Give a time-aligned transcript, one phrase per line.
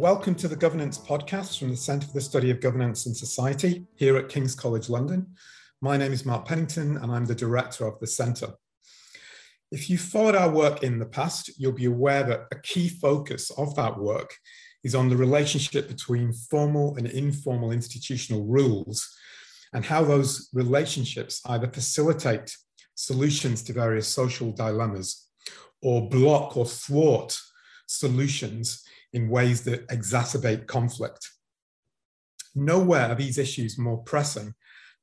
[0.00, 3.84] Welcome to the Governance Podcast from the Centre for the Study of Governance and Society
[3.96, 5.34] here at King's College London.
[5.82, 8.54] My name is Mark Pennington and I'm the director of the Centre.
[9.70, 13.50] If you followed our work in the past, you'll be aware that a key focus
[13.50, 14.34] of that work
[14.82, 19.06] is on the relationship between formal and informal institutional rules
[19.74, 22.56] and how those relationships either facilitate
[22.94, 25.28] solutions to various social dilemmas
[25.82, 27.36] or block or thwart
[27.86, 28.82] solutions
[29.12, 31.28] in ways that exacerbate conflict.
[32.54, 34.54] Nowhere are these issues more pressing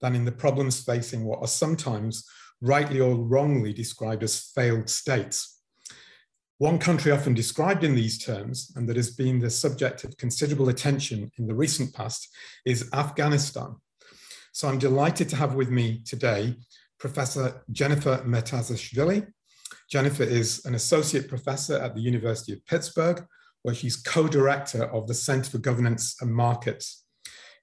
[0.02, 2.26] than in the problems facing what are sometimes
[2.62, 5.62] rightly or wrongly described as failed states.
[6.60, 10.70] One country often described in these terms, and that has been the subject of considerable
[10.70, 12.30] attention in the recent past,
[12.66, 13.76] is Afghanistan.
[14.54, 16.56] So I'm delighted to have with me today
[17.00, 19.28] Professor Jennifer Murtazashvili.
[19.88, 23.24] Jennifer is an associate professor at the University of Pittsburgh,
[23.68, 27.04] where she's co-director of the Center for Governance and Markets.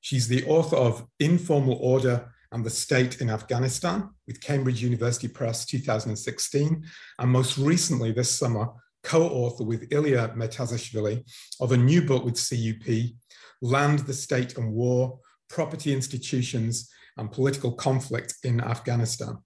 [0.03, 5.65] She's the author of Informal Order and the State in Afghanistan with Cambridge University Press
[5.65, 6.85] 2016,
[7.19, 8.69] and most recently this summer,
[9.03, 11.25] co-author with Ilya Murtazashvili
[11.63, 13.15] of a new book with CUP,
[13.63, 19.39] Land, the State and War, Property Institutions and Political Conflict in Afghanistan.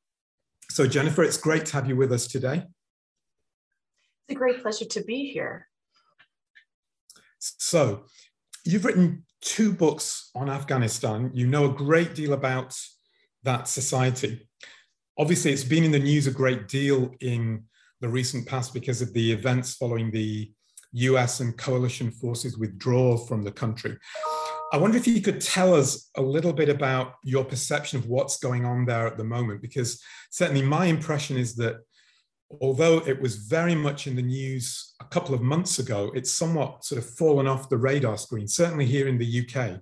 [0.73, 2.65] So Jennifer, it's great to have you with us today.
[4.27, 5.68] It's a great pleasure to be here.
[7.39, 8.05] So,
[8.65, 11.31] you've written two books on Afghanistan.
[11.35, 12.77] You know a great deal about
[13.45, 14.49] that society.
[15.19, 17.65] Obviously, it's been in the news a great deal in
[18.01, 20.53] the recent past because of the events following the
[20.93, 23.97] US and coalition forces withdrawal from the country.
[24.73, 28.39] I wonder if you could tell us a little bit about your perception of what's
[28.39, 31.77] going on there at the moment, because certainly my impression is that
[32.61, 36.85] although it was very much in the news a couple of months ago, it's somewhat
[36.85, 39.81] sort of fallen off the radar screen, certainly here in the UK.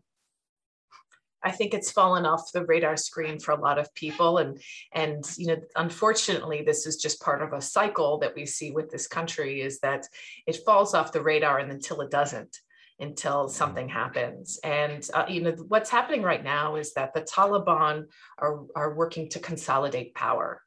[1.42, 4.38] I think it's fallen off the radar screen for a lot of people.
[4.38, 4.60] And,
[4.92, 8.90] and, you know, unfortunately, this is just part of a cycle that we see with
[8.90, 10.08] this country is that
[10.48, 12.58] it falls off the radar and until it doesn't
[12.98, 14.58] until something happens.
[14.64, 18.06] And uh, you know what's happening right now is that the Taliban
[18.38, 20.62] are, are working to consolidate power.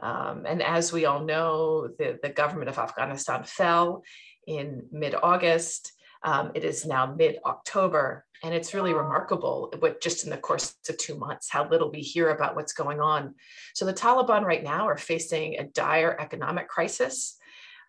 [0.00, 4.04] Um, and as we all know, the, the government of Afghanistan fell
[4.46, 5.92] in mid August.
[6.22, 8.24] Um, it is now mid October.
[8.42, 12.00] And it's really remarkable, but just in the course of two months, how little we
[12.00, 13.34] hear about what's going on.
[13.74, 17.36] So the Taliban right now are facing a dire economic crisis.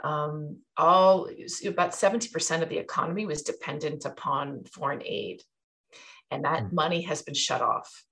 [0.04, 1.30] Um, all
[1.68, 5.44] about 70% of the economy was dependent upon foreign aid.
[6.32, 6.74] And that mm.
[6.74, 8.04] money has been shut off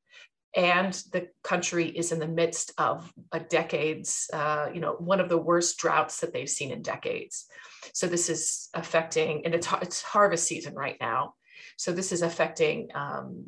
[0.55, 5.29] and the country is in the midst of a decades, uh, you know, one of
[5.29, 7.45] the worst droughts that they've seen in decades.
[7.93, 11.35] So this is affecting, and it's, it's harvest season right now.
[11.77, 13.45] So this is affecting um,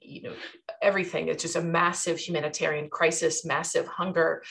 [0.00, 0.34] you know
[0.82, 1.28] everything.
[1.28, 4.42] It's just a massive humanitarian crisis massive hunger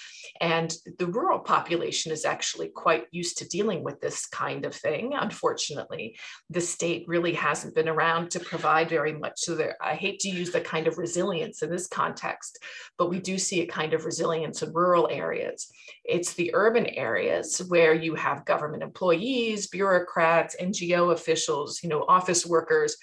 [0.41, 5.13] and the rural population is actually quite used to dealing with this kind of thing
[5.19, 6.17] unfortunately.
[6.49, 10.29] The state really hasn't been around to provide very much so there i hate to
[10.29, 12.59] use the kind of resilience in this context
[12.97, 15.71] but we do see a kind of resilience in rural areas.
[16.03, 22.45] It's the urban areas where you have government employees bureaucrats ngo officials you know office
[22.45, 22.97] workers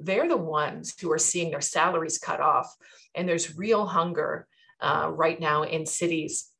[0.00, 2.74] they're the ones who are seeing their salaries cut off.
[3.14, 4.46] And there's real hunger
[4.80, 6.50] uh, right now in cities.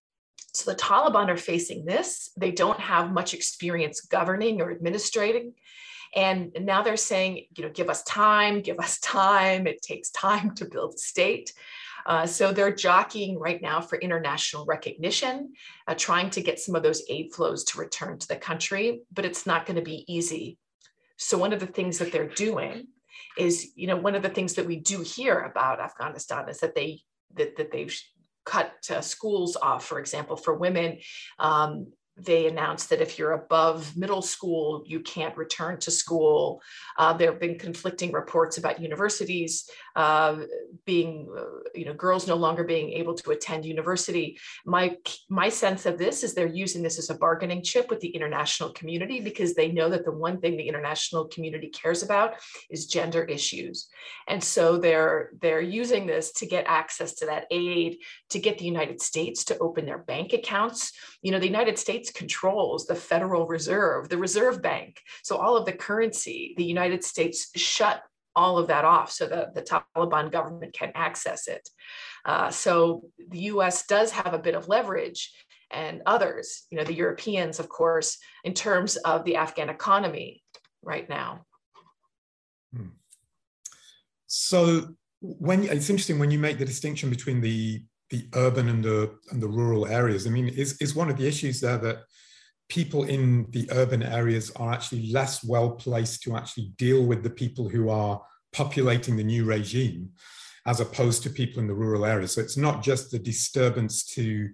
[0.54, 2.30] So the Taliban are facing this.
[2.36, 5.52] They don't have much experience governing or administrating.
[6.14, 9.66] And now they're saying, you know, give us time, give us time.
[9.66, 11.53] It takes time to build a state.
[12.06, 15.53] Uh, so they're jockeying right now for international recognition,
[15.88, 19.24] uh, trying to get some of those aid flows to return to the country, but
[19.24, 20.56] it's not going to be easy.
[21.16, 22.86] So one of the things that they're doing
[23.36, 26.74] is you know one of the things that we do hear about afghanistan is that
[26.74, 27.00] they
[27.34, 27.94] that, that they've
[28.47, 30.98] cut uh, schools off for example for women.
[31.38, 36.63] Um, they announced that if you're above middle school, you can't return to school.
[36.98, 40.39] Uh, there have been conflicting reports about universities uh,
[40.84, 44.39] being, uh, you know, girls no longer being able to attend university.
[44.65, 44.97] My
[45.28, 48.71] my sense of this is they're using this as a bargaining chip with the international
[48.72, 52.34] community because they know that the one thing the international community cares about
[52.71, 53.89] is gender issues,
[54.28, 57.98] and so they're they're using this to get access to that aid,
[58.30, 60.92] to get the United States to open their bank accounts.
[61.22, 65.00] You know, the United States States controls the Federal Reserve, the Reserve Bank.
[65.22, 68.03] So all of the currency, the United States shut
[68.34, 71.68] all of that off so that the Taliban government can access it.
[72.24, 75.32] Uh, so the US does have a bit of leverage
[75.70, 80.42] and others, you know, the Europeans, of course, in terms of the Afghan economy
[80.82, 81.44] right now.
[82.74, 82.91] Hmm.
[84.26, 89.16] So when it's interesting when you make the distinction between the the urban and the
[89.30, 90.26] and the rural areas.
[90.26, 91.98] I mean, is is one of the issues there that
[92.68, 97.30] people in the urban areas are actually less well placed to actually deal with the
[97.30, 98.20] people who are
[98.53, 100.10] populating the new regime
[100.66, 102.32] as opposed to people in the rural areas.
[102.32, 104.50] So it's not just the disturbance to,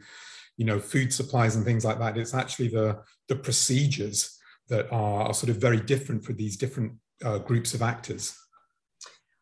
[0.58, 2.18] you know, food supplies and things like that.
[2.18, 2.98] It's actually the,
[3.28, 4.38] the procedures
[4.68, 6.92] that are, are sort of very different for these different
[7.24, 8.36] uh, groups of actors.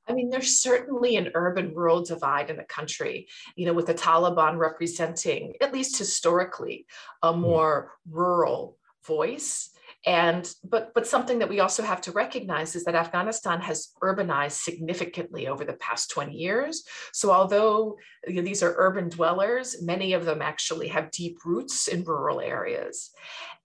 [0.08, 3.94] I mean, there's certainly an urban rural divide in the country, you know, with the
[3.94, 6.86] Taliban representing, at least historically,
[7.22, 7.40] a hmm.
[7.40, 8.76] more rural
[9.06, 9.70] voice.
[10.06, 14.62] And but but something that we also have to recognize is that afghanistan has urbanized
[14.62, 16.84] significantly over the past 20 years.
[17.12, 21.86] So although you know, these are urban dwellers many of them actually have deep roots
[21.86, 23.10] in rural areas.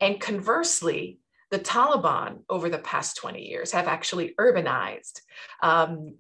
[0.02, 1.20] And conversely
[1.52, 5.22] the Taliban over the past 20 years have actually urbanized,
[5.62, 6.16] um,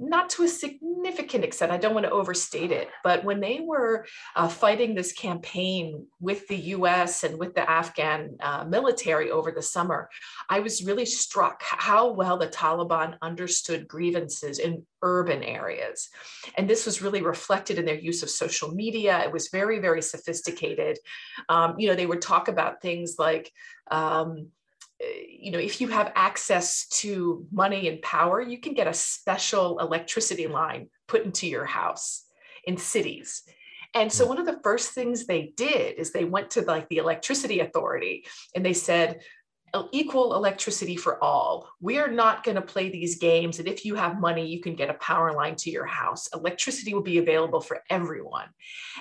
[0.00, 1.70] not to a significant extent.
[1.70, 6.46] I don't want to overstate it, but when they were uh, fighting this campaign with
[6.48, 10.08] the US and with the Afghan uh, military over the summer,
[10.50, 16.08] I was really struck how well the Taliban understood grievances in urban areas.
[16.56, 19.22] And this was really reflected in their use of social media.
[19.22, 20.98] It was very, very sophisticated.
[21.48, 23.52] Um, you know, they would talk about things like,
[23.90, 24.48] um,
[25.28, 29.78] you know, if you have access to money and power, you can get a special
[29.78, 32.24] electricity line put into your house
[32.64, 33.42] in cities.
[33.94, 34.30] And so hmm.
[34.30, 38.26] one of the first things they did is they went to like the electricity authority
[38.54, 39.20] and they said,
[39.92, 41.68] equal electricity for all.
[41.80, 43.58] We are not going to play these games.
[43.58, 46.28] And if you have money, you can get a power line to your house.
[46.34, 48.48] Electricity will be available for everyone.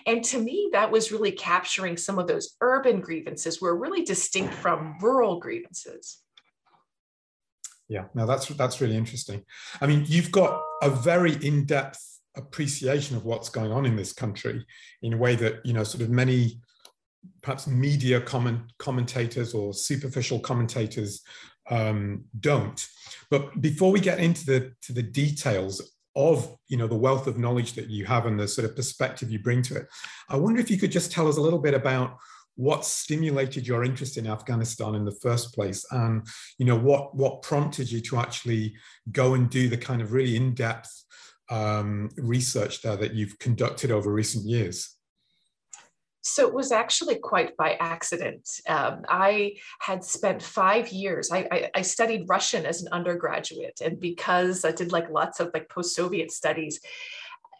[0.05, 4.53] And to me, that was really capturing some of those urban grievances were really distinct
[4.53, 6.21] from rural grievances.
[7.87, 9.43] Yeah, now that's that's really interesting.
[9.79, 14.65] I mean, you've got a very in-depth appreciation of what's going on in this country
[15.01, 16.59] in a way that you know sort of many
[17.41, 21.21] perhaps media comment, commentators or superficial commentators
[21.69, 22.85] um, don't.
[23.29, 25.81] But before we get into the to the details
[26.15, 29.31] of you know the wealth of knowledge that you have and the sort of perspective
[29.31, 29.87] you bring to it,
[30.29, 32.17] I wonder if you could just tell us a little bit about
[32.57, 36.25] what stimulated your interest in Afghanistan in the first place, and
[36.57, 38.75] you know what what prompted you to actually
[39.11, 41.03] go and do the kind of really in depth
[41.49, 44.94] um, research there that you've conducted over recent years.
[46.27, 48.49] So it was actually quite by accident.
[48.67, 53.79] Um, I had spent five years, I, I, I, studied Russian as an undergraduate.
[53.79, 56.79] And because I did like lots of like post-Soviet studies,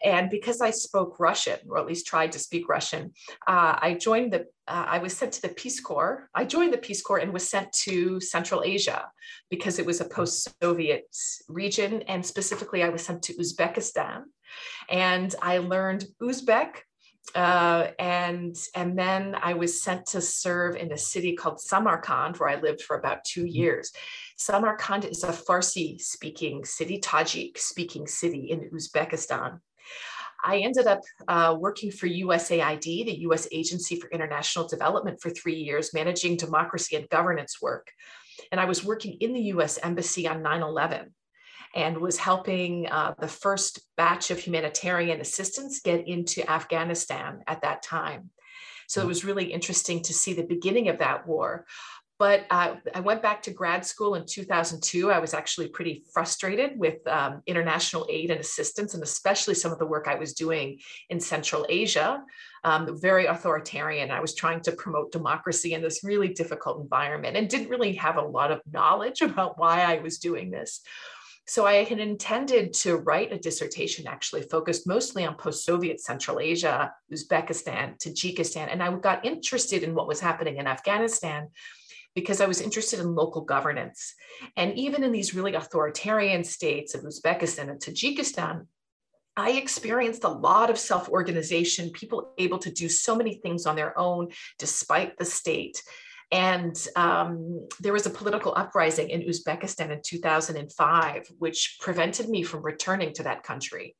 [0.04, 3.12] and because I spoke Russian, or at least tried to speak Russian,
[3.46, 6.28] uh, I joined the, uh, I was sent to the Peace Corps.
[6.34, 9.06] I joined the Peace Corps and was sent to Central Asia
[9.48, 11.16] because it was a post-Soviet
[11.48, 12.02] region.
[12.02, 14.24] And specifically, I was sent to Uzbekistan.
[14.88, 16.82] And I learned Uzbek,
[17.34, 22.48] uh, and and then I was sent to serve in a city called Samarkand, where
[22.48, 23.56] I lived for about two mm-hmm.
[23.56, 23.92] years.
[24.36, 29.60] Samarkand is a Farsi speaking city, Tajik speaking city in Uzbekistan.
[30.44, 35.56] I ended up uh, working for USAID, the US Agency for International Development, for three
[35.56, 37.90] years, managing democracy and governance work.
[38.52, 41.12] And I was working in the US Embassy on 9 11
[41.74, 47.82] and was helping uh, the first batch of humanitarian assistance get into Afghanistan at that
[47.82, 48.30] time.
[48.88, 49.08] So it mm.
[49.08, 51.66] was really interesting to see the beginning of that war.
[52.18, 55.10] But uh, I went back to grad school in 2002.
[55.10, 59.78] I was actually pretty frustrated with um, international aid and assistance, and especially some of
[59.78, 60.78] the work I was doing
[61.10, 62.22] in Central Asia,
[62.64, 64.10] um, very authoritarian.
[64.10, 68.16] I was trying to promote democracy in this really difficult environment and didn't really have
[68.16, 70.80] a lot of knowledge about why I was doing this.
[71.48, 76.92] So I had intended to write a dissertation actually focused mostly on post-Soviet Central Asia,
[77.12, 81.48] Uzbekistan, Tajikistan, and I got interested in what was happening in Afghanistan
[82.16, 84.14] because I was interested in local governance.
[84.56, 88.66] And even in these really authoritarian states of Uzbekistan and Tajikistan,
[89.36, 93.76] I experienced a lot of self organization, people able to do so many things on
[93.76, 95.82] their own despite the state.
[96.32, 102.62] And um, there was a political uprising in Uzbekistan in 2005, which prevented me from
[102.62, 103.96] returning to that country.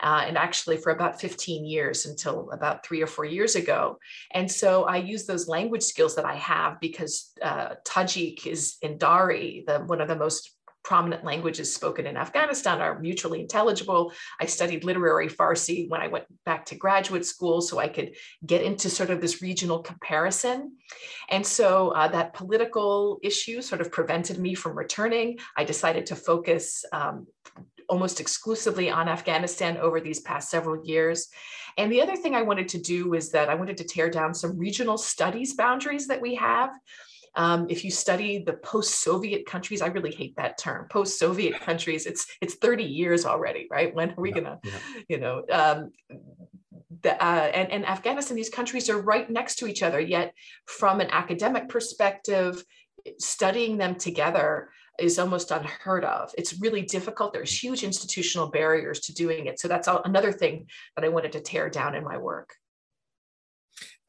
[0.00, 3.96] Uh, and actually for about 15 years until about three or four years ago.
[4.32, 8.98] And so I use those language skills that I have because uh, Tajik is in
[8.98, 10.53] Dari, the, one of the most
[10.84, 14.12] prominent languages spoken in Afghanistan are mutually intelligible.
[14.40, 18.14] I studied literary Farsi when I went back to graduate school so I could
[18.46, 20.76] get into sort of this regional comparison.
[21.30, 25.38] And so uh, that political issue sort of prevented me from returning.
[25.56, 27.26] I decided to focus um,
[27.88, 31.28] almost exclusively on Afghanistan over these past several years.
[31.76, 34.34] And the other thing I wanted to do was that I wanted to tear down
[34.34, 36.70] some regional studies boundaries that we have.
[37.36, 42.06] Um, if you study the post-Soviet countries, I really hate that term, post-Soviet countries.
[42.06, 43.94] It's it's 30 years already, right?
[43.94, 44.72] When are we yeah, gonna, yeah.
[45.08, 45.92] you know, um,
[47.02, 50.00] the, uh, and, and Afghanistan, these countries are right next to each other.
[50.00, 50.32] Yet,
[50.66, 52.64] from an academic perspective,
[53.18, 56.32] studying them together is almost unheard of.
[56.38, 57.32] It's really difficult.
[57.32, 59.58] There's huge institutional barriers to doing it.
[59.58, 62.54] So that's another thing that I wanted to tear down in my work.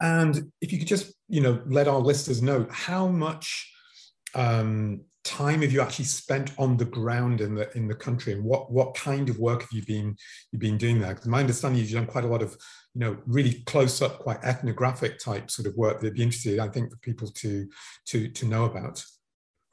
[0.00, 3.72] And if you could just, you know, let our listeners know how much
[4.34, 8.44] um, time have you actually spent on the ground in the in the country, and
[8.44, 10.14] what what kind of work have you been
[10.52, 11.14] you've been doing there?
[11.14, 12.56] Because my understanding is you've done quite a lot of,
[12.94, 16.68] you know, really close up, quite ethnographic type sort of work that'd be interested, I
[16.68, 17.68] think, for people to
[18.06, 19.02] to to know about.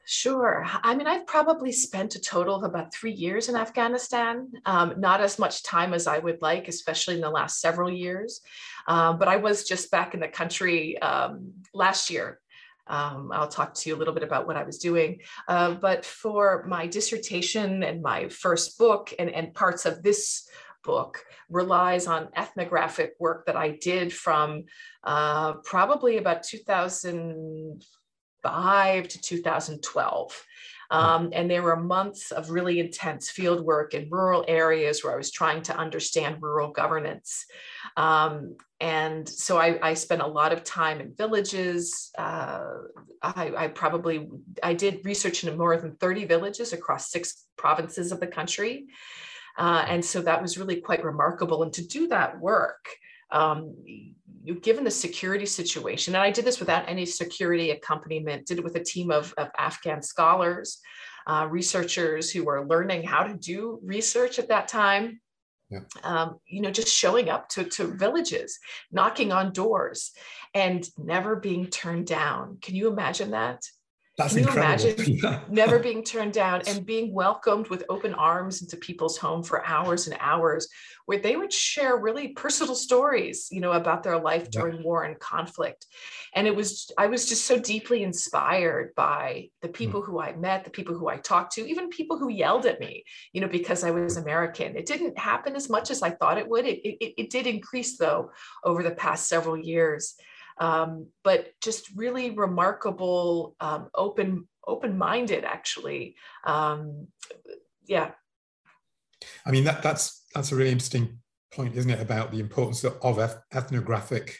[0.06, 0.66] Sure.
[0.84, 5.22] I mean, I've probably spent a total of about three years in Afghanistan, um, not
[5.22, 8.42] as much time as I would like, especially in the last several years.
[8.88, 12.40] Um, but I was just back in the country um, last year.
[12.88, 15.22] Um, I'll talk to you a little bit about what I was doing.
[15.48, 20.50] Uh, but for my dissertation and my first book, and, and parts of this
[20.84, 24.66] book relies on ethnographic work that I did from
[25.04, 30.46] uh, probably about 2005 to 2012.
[30.92, 35.18] Um, and there were months of really intense field work in rural areas where I
[35.18, 37.46] was trying to understand rural governance.
[37.98, 42.12] Um, and so I, I, spent a lot of time in villages.
[42.18, 42.74] Uh,
[43.22, 44.28] I, I, probably,
[44.62, 48.88] I did research in more than 30 villages across six provinces of the country.
[49.58, 51.64] Uh, and so that was really quite remarkable.
[51.64, 52.86] And to do that work,
[53.32, 53.76] um,
[54.62, 58.76] given the security situation, and I did this without any security accompaniment, did it with
[58.76, 60.80] a team of, of Afghan scholars,
[61.28, 65.22] uh, researchers who were learning how to do research at that time.
[65.70, 65.80] Yeah.
[66.04, 68.60] Um, you know, just showing up to, to villages,
[68.92, 70.12] knocking on doors,
[70.54, 72.58] and never being turned down.
[72.62, 73.64] Can you imagine that?
[74.16, 74.90] That's Can you incredible.
[74.90, 79.66] imagine never being turned down and being welcomed with open arms into people's home for
[79.66, 80.68] hours and hours,
[81.08, 84.84] where they would share really personal stories, you know, about their life during yeah.
[84.84, 85.88] war and conflict.
[86.36, 89.74] And it was, I was just so deeply inspired by the hmm.
[89.74, 90.06] people mm.
[90.06, 93.06] who I met, the people who I talked to, even people who yelled at me,
[93.34, 94.78] you know, because I was American.
[94.78, 96.68] It didn't happen as much as I thought it would.
[96.68, 98.30] It, it, it did increase though
[98.64, 100.16] over the past several years
[100.58, 106.16] um, but just really remarkable, um, open open-minded actually.
[106.46, 107.08] Um,
[107.86, 108.12] yeah.
[109.46, 111.20] I mean that that's that's a really interesting
[111.52, 113.20] point, isn't it, about the importance of,
[113.54, 114.38] ethnographic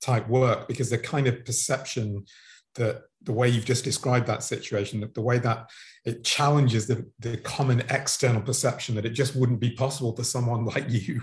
[0.00, 2.24] type work because the kind of perception
[2.74, 5.70] that the way you've just described that situation, the way that
[6.04, 10.64] it challenges the, the common external perception that it just wouldn't be possible for someone
[10.74, 11.22] like you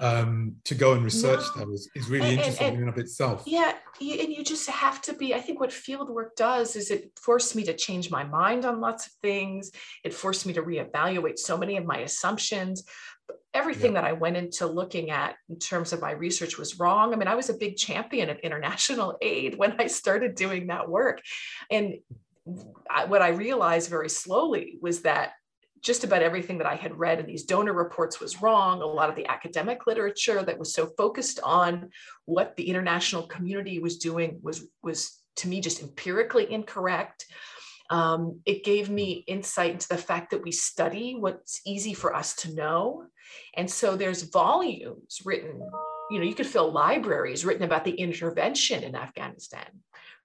[0.00, 1.62] um, to go and research no.
[1.62, 3.42] them is, is really and, interesting and, and, in of itself.
[3.46, 5.34] Yeah, and you just have to be.
[5.34, 8.80] I think what field work does is it forced me to change my mind on
[8.80, 9.70] lots of things.
[10.04, 12.84] It forced me to reevaluate so many of my assumptions.
[13.52, 14.02] Everything yeah.
[14.02, 17.12] that I went into looking at in terms of my research was wrong.
[17.12, 20.88] I mean, I was a big champion of international aid when I started doing that
[20.88, 21.20] work.
[21.70, 21.94] And
[23.06, 25.32] what I realized very slowly was that
[25.82, 28.82] just about everything that I had read in these donor reports was wrong.
[28.82, 31.90] A lot of the academic literature that was so focused on
[32.24, 37.26] what the international community was doing was, was to me just empirically incorrect.
[37.90, 42.34] Um, it gave me insight into the fact that we study what's easy for us
[42.36, 43.04] to know.
[43.54, 45.60] And so there's volumes written,
[46.10, 49.68] you know, you could fill libraries written about the intervention in Afghanistan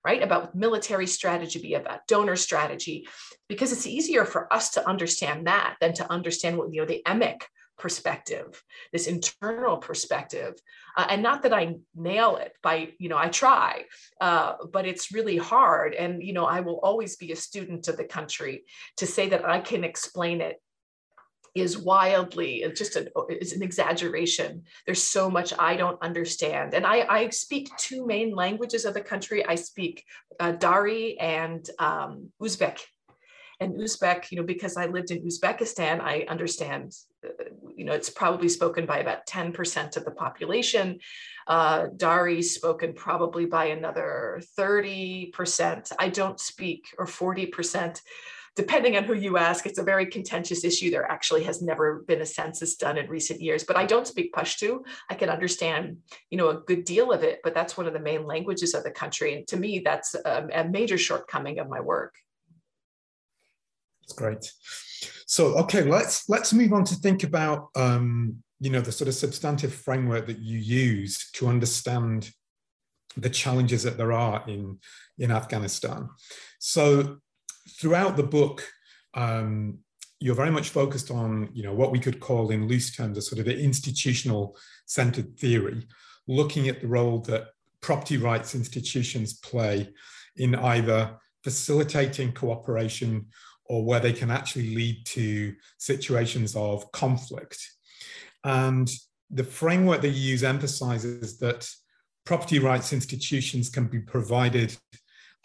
[0.06, 0.22] right?
[0.22, 3.08] About military strategy, be about donor strategy,
[3.48, 7.02] because it's easier for us to understand that than to understand what, you know, the
[7.06, 7.44] emic
[7.78, 10.54] perspective, this internal perspective.
[10.96, 13.86] Uh, and not that I nail it by, you know, I try,
[14.22, 15.96] uh, but it's really hard.
[15.96, 18.64] And, you know, I will always be a student of the country
[18.98, 20.62] to say that I can explain it
[21.56, 24.64] is wildly it's just a, it's an exaggeration.
[24.86, 26.74] There's so much i don't understand.
[26.74, 29.46] And i, I speak two main languages of the country.
[29.46, 30.04] I speak
[30.40, 32.80] uh, dari and um, uzbek.
[33.60, 36.92] And uzbek you know because i lived in uzbekistan i understand
[37.24, 37.30] uh,
[37.76, 41.00] you know it's probably spoken by about 10% of the population.
[41.46, 48.00] Uh, dari spoken probably by another 30% i don't speak or 40%
[48.56, 50.92] depending on who you ask, it's a very contentious issue.
[50.92, 54.34] There actually has never been a census done in recent years, but I don't speak
[54.34, 54.80] Pashto.
[55.10, 55.98] I can understand,
[56.30, 58.84] you know, a good deal of it, but that's one of the main languages of
[58.84, 59.36] the country.
[59.36, 62.14] And to me, that's a, a major shortcoming of my work.
[64.02, 64.52] That's great.
[65.26, 69.16] So, okay, let's let's move on to think about um, you know the sort of
[69.16, 72.30] substantive framework that you use to understand
[73.18, 74.80] the challenges that there are in
[75.18, 76.10] in Afghanistan.
[76.60, 77.18] So,
[77.70, 78.68] throughout the book,
[79.14, 79.80] um,
[80.20, 83.22] you're very much focused on you know what we could call in loose terms a
[83.22, 85.88] sort of an institutional centered theory,
[86.28, 87.48] looking at the role that
[87.82, 89.90] property rights institutions play
[90.38, 93.28] in either facilitating cooperation
[93.66, 97.60] or where they can actually lead to situations of conflict.
[98.44, 98.90] And
[99.30, 101.70] the framework that you use emphasizes that
[102.26, 104.76] property rights institutions can be provided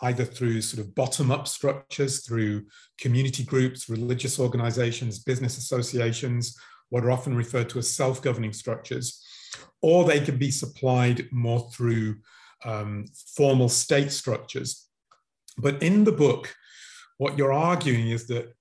[0.03, 2.65] either through sort of bottom up structures, through
[2.99, 6.57] community groups, religious organizations, business associations,
[6.91, 9.25] what are often referred to as self governing structures,
[9.83, 12.17] or they can be supplied more through
[12.65, 13.05] um,
[13.37, 14.89] formal state structures.
[15.57, 16.55] But in the book,
[17.19, 18.53] what you're arguing is that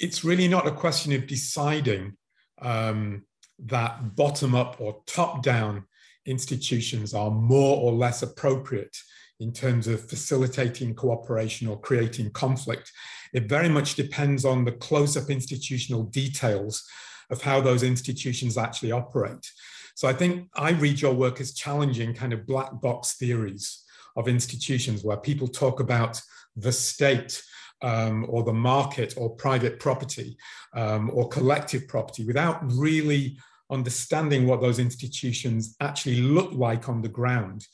[0.00, 2.16] it's really not a question of deciding
[2.60, 3.24] um,
[3.66, 5.84] that bottom up or top down
[6.26, 8.96] institutions are more or less appropriate
[9.42, 12.90] in terms of facilitating cooperation or creating conflict.
[13.32, 16.86] It very much depends on the close up institutional details
[17.30, 19.50] of how those institutions actually operate.
[19.94, 23.82] So I think I read your work as challenging kind of black box theories
[24.16, 26.20] of institutions where people talk about
[26.56, 27.42] the state
[27.82, 30.36] um, or the market or private property
[30.74, 33.38] um, or collective property without really
[33.70, 37.66] understanding what those institutions actually look like on the ground.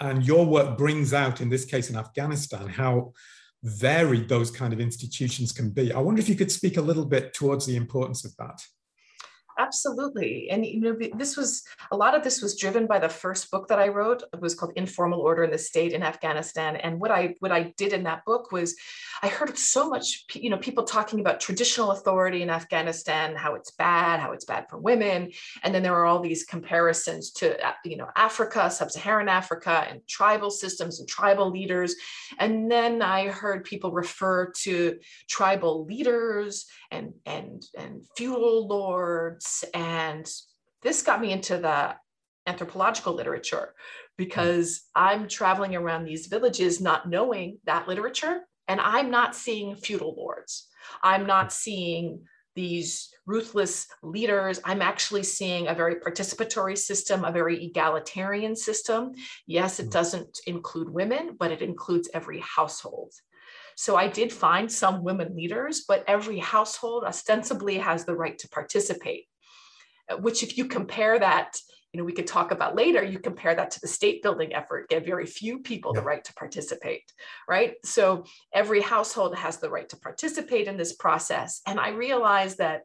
[0.00, 3.12] And your work brings out, in this case in Afghanistan, how
[3.62, 5.92] varied those kind of institutions can be.
[5.92, 8.60] I wonder if you could speak a little bit towards the importance of that.
[9.62, 10.50] Absolutely.
[10.50, 13.68] And you know, this was a lot of this was driven by the first book
[13.68, 14.24] that I wrote.
[14.32, 16.74] It was called Informal Order in the State in Afghanistan.
[16.76, 18.74] And what I what I did in that book was
[19.22, 23.70] I heard so much, you know, people talking about traditional authority in Afghanistan, how it's
[23.70, 25.30] bad, how it's bad for women.
[25.62, 30.00] And then there are all these comparisons to uh, you know Africa, sub-Saharan Africa, and
[30.08, 31.94] tribal systems and tribal leaders.
[32.40, 40.26] And then I heard people refer to tribal leaders and and and feudal lords and
[40.82, 41.94] this got me into the
[42.46, 43.74] anthropological literature
[44.16, 50.14] because I'm traveling around these villages not knowing that literature and I'm not seeing feudal
[50.16, 50.68] lords.
[51.02, 54.60] I'm not seeing these ruthless leaders.
[54.64, 59.12] I'm actually seeing a very participatory system, a very egalitarian system.
[59.46, 59.90] Yes, it hmm.
[59.90, 63.12] doesn't include women, but it includes every household.
[63.76, 68.48] So I did find some women leaders, but every household ostensibly has the right to
[68.48, 69.26] participate
[70.16, 71.56] which if you compare that
[71.92, 74.88] you know we could talk about later you compare that to the state building effort
[74.88, 76.00] give very few people yeah.
[76.00, 77.12] the right to participate
[77.48, 82.58] right so every household has the right to participate in this process and i realized
[82.58, 82.82] that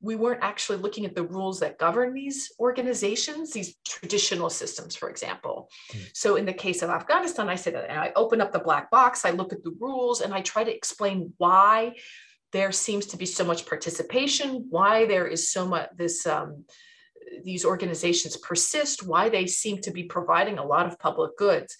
[0.00, 5.10] we weren't actually looking at the rules that govern these organizations, these traditional systems, for
[5.10, 5.68] example.
[5.92, 6.10] Mm.
[6.14, 9.30] So, in the case of Afghanistan, I said, I open up the black box, I
[9.30, 11.96] look at the rules, and I try to explain why
[12.52, 16.64] there seems to be so much participation, why there is so much this um,
[17.44, 21.76] these organizations persist, why they seem to be providing a lot of public goods.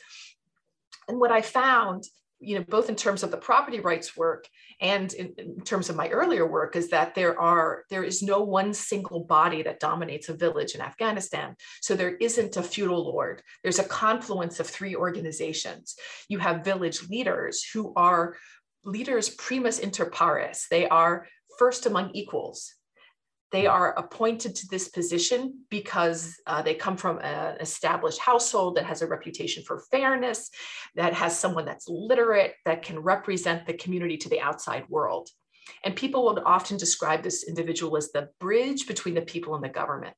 [1.08, 2.04] And what I found,
[2.38, 4.46] you know, both in terms of the property rights work
[4.80, 8.42] and in, in, terms of my earlier work, is that there are there is no
[8.42, 11.56] one single body that dominates a village in Afghanistan.
[11.80, 13.42] So there isn't a feudal lord.
[13.62, 15.96] There's a confluence of three organizations.
[16.28, 18.36] You have village leaders who are
[18.84, 20.66] leaders primus inter pares.
[20.70, 21.26] They are
[21.58, 22.74] first among equals.
[23.50, 28.84] They are appointed to this position because uh, they come from an established household that
[28.84, 30.50] has a reputation for fairness,
[30.96, 35.30] that has someone that's literate, that can represent the community to the outside world.
[35.82, 39.68] And people would often describe this individual as the bridge between the people and the
[39.68, 40.16] government.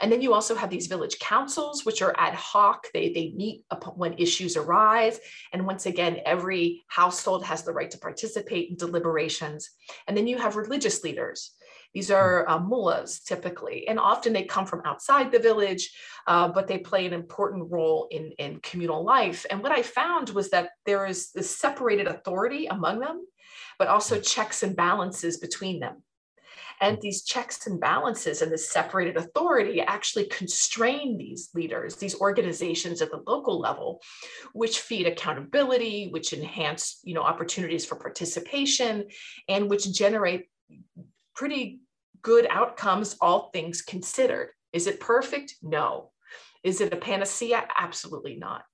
[0.00, 2.86] And then you also have these village councils, which are ad hoc.
[2.92, 5.18] They, they meet when issues arise.
[5.52, 9.70] And once again, every household has the right to participate in deliberations.
[10.06, 11.52] And then you have religious leaders.
[11.94, 16.66] These are uh, mullahs typically, and often they come from outside the village, uh, but
[16.66, 19.46] they play an important role in, in communal life.
[19.50, 23.24] And what I found was that there is this separated authority among them,
[23.78, 26.02] but also checks and balances between them.
[26.80, 33.00] And these checks and balances and this separated authority actually constrain these leaders, these organizations
[33.02, 34.00] at the local level,
[34.52, 39.06] which feed accountability, which enhance you know, opportunities for participation,
[39.48, 40.48] and which generate
[41.34, 41.80] pretty
[42.22, 44.50] good outcomes, all things considered.
[44.72, 45.54] Is it perfect?
[45.62, 46.10] No.
[46.64, 47.66] Is it a panacea?
[47.78, 48.64] Absolutely not.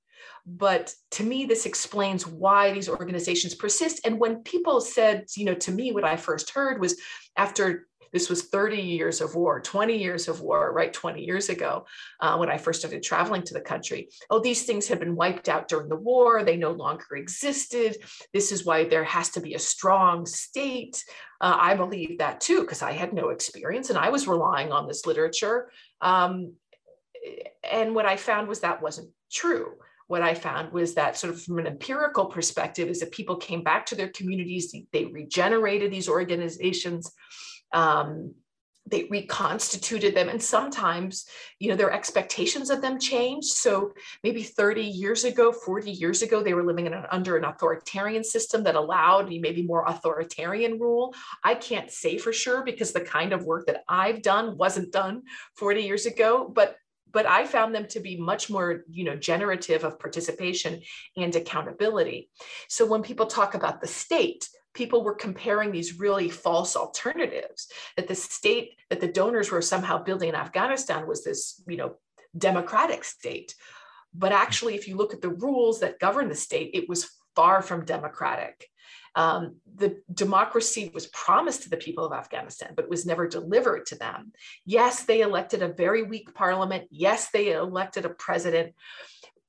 [0.45, 4.01] But to me, this explains why these organizations persist.
[4.05, 7.01] And when people said, you know, to me, what I first heard was
[7.37, 10.93] after this was 30 years of war, 20 years of war, right?
[10.93, 11.87] 20 years ago,
[12.21, 14.09] uh, when I first started traveling to the country.
[14.31, 16.45] Oh, these things had been wiped out during the war.
[16.45, 17.97] They no longer existed.
[18.33, 21.05] This is why there has to be a strong state.
[21.41, 24.87] Uh, I believe that too, because I had no experience and I was relying on
[24.87, 25.71] this literature.
[26.01, 26.55] Um,
[27.71, 29.75] and what I found was that wasn't true
[30.09, 33.63] what I found was that sort of from an empirical perspective is that people came
[33.63, 37.13] back to their communities, they regenerated these organizations,
[37.73, 38.35] um,
[38.87, 41.27] they reconstituted them and sometimes
[41.61, 43.49] you know their expectations of them changed.
[43.49, 43.93] So
[44.25, 48.65] maybe 30 years ago 40 years ago they were living an, under an authoritarian system
[48.65, 51.15] that allowed maybe more authoritarian rule.
[51.45, 55.23] I can't say for sure because the kind of work that i've done wasn't done
[55.57, 56.77] 40 years ago but
[57.13, 60.81] but i found them to be much more you know generative of participation
[61.17, 62.31] and accountability.
[62.69, 68.09] So when people talk about the state people were comparing these really false alternatives that
[68.09, 71.97] the state that the donors were somehow building in afghanistan was this you know
[72.37, 73.55] democratic state.
[74.15, 77.63] But actually if you look at the rules that govern the state it was far
[77.63, 78.69] from democratic
[79.15, 83.97] um, the democracy was promised to the people of Afghanistan, but was never delivered to
[83.97, 84.33] them.
[84.65, 86.89] Yes, they elected a very weak parliament.
[86.91, 88.75] Yes, they elected a president.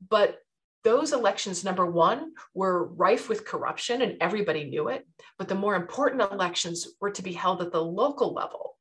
[0.07, 0.39] But
[0.83, 5.07] those elections, number one, were rife with corruption and everybody knew it.
[5.37, 8.77] But the more important elections were to be held at the local level.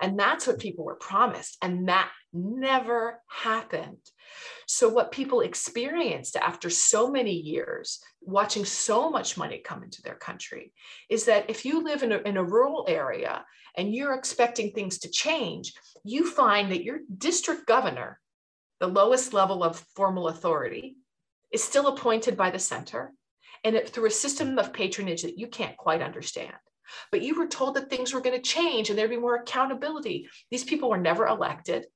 [0.00, 1.56] And that's what people were promised.
[1.62, 3.98] And that never happened.
[4.66, 10.14] So, what people experienced after so many years, watching so much money come into their
[10.14, 10.72] country,
[11.10, 13.44] is that if you live in a, in a rural area
[13.76, 15.72] and you're expecting things to change,
[16.04, 18.20] you find that your district governor,
[18.80, 20.96] the lowest level of formal authority,
[21.52, 23.12] is still appointed by the center
[23.64, 26.54] and it, through a system of patronage that you can't quite understand.
[27.10, 30.28] But you were told that things were going to change and there'd be more accountability.
[30.50, 31.86] These people were never elected.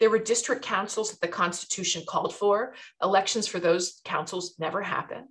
[0.00, 2.74] There were district councils that the Constitution called for.
[3.02, 5.26] Elections for those councils never happened.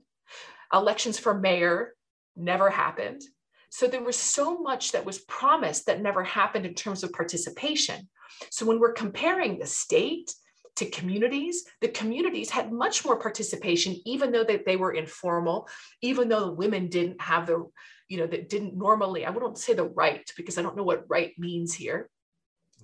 [0.74, 1.94] Elections for mayor
[2.36, 3.22] never happened.
[3.70, 8.08] So there was so much that was promised that never happened in terms of participation.
[8.50, 10.34] So when we're comparing the state
[10.78, 15.68] to communities, the communities had much more participation, even though they, they were informal,
[16.02, 17.66] even though the women didn't have the,
[18.08, 21.06] you know, that didn't normally, I wouldn't say the right, because I don't know what
[21.10, 22.10] right means here.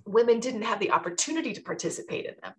[0.06, 2.52] Women didn't have the opportunity to participate in them.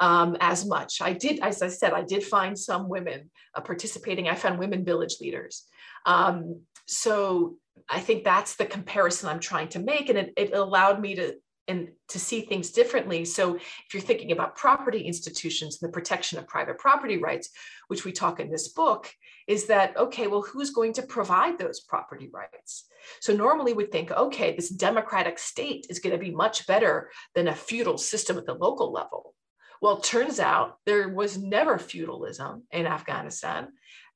[0.00, 1.00] Um, as much.
[1.00, 4.28] I did, as I said, I did find some women uh, participating.
[4.28, 5.68] I found women village leaders.
[6.04, 10.08] Um, so I think that's the comparison I'm trying to make.
[10.08, 13.24] And it, it allowed me to and to see things differently.
[13.24, 17.50] So if you're thinking about property institutions and the protection of private property rights,
[17.88, 19.10] which we talk in this book,
[19.46, 22.86] is that, okay, well, who's going to provide those property rights?
[23.20, 27.48] So normally we think, okay, this democratic state is going to be much better than
[27.48, 29.34] a feudal system at the local level.
[29.82, 33.68] Well, turns out there was never feudalism in Afghanistan.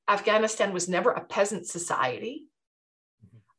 [0.08, 2.46] Afghanistan was never a peasant society.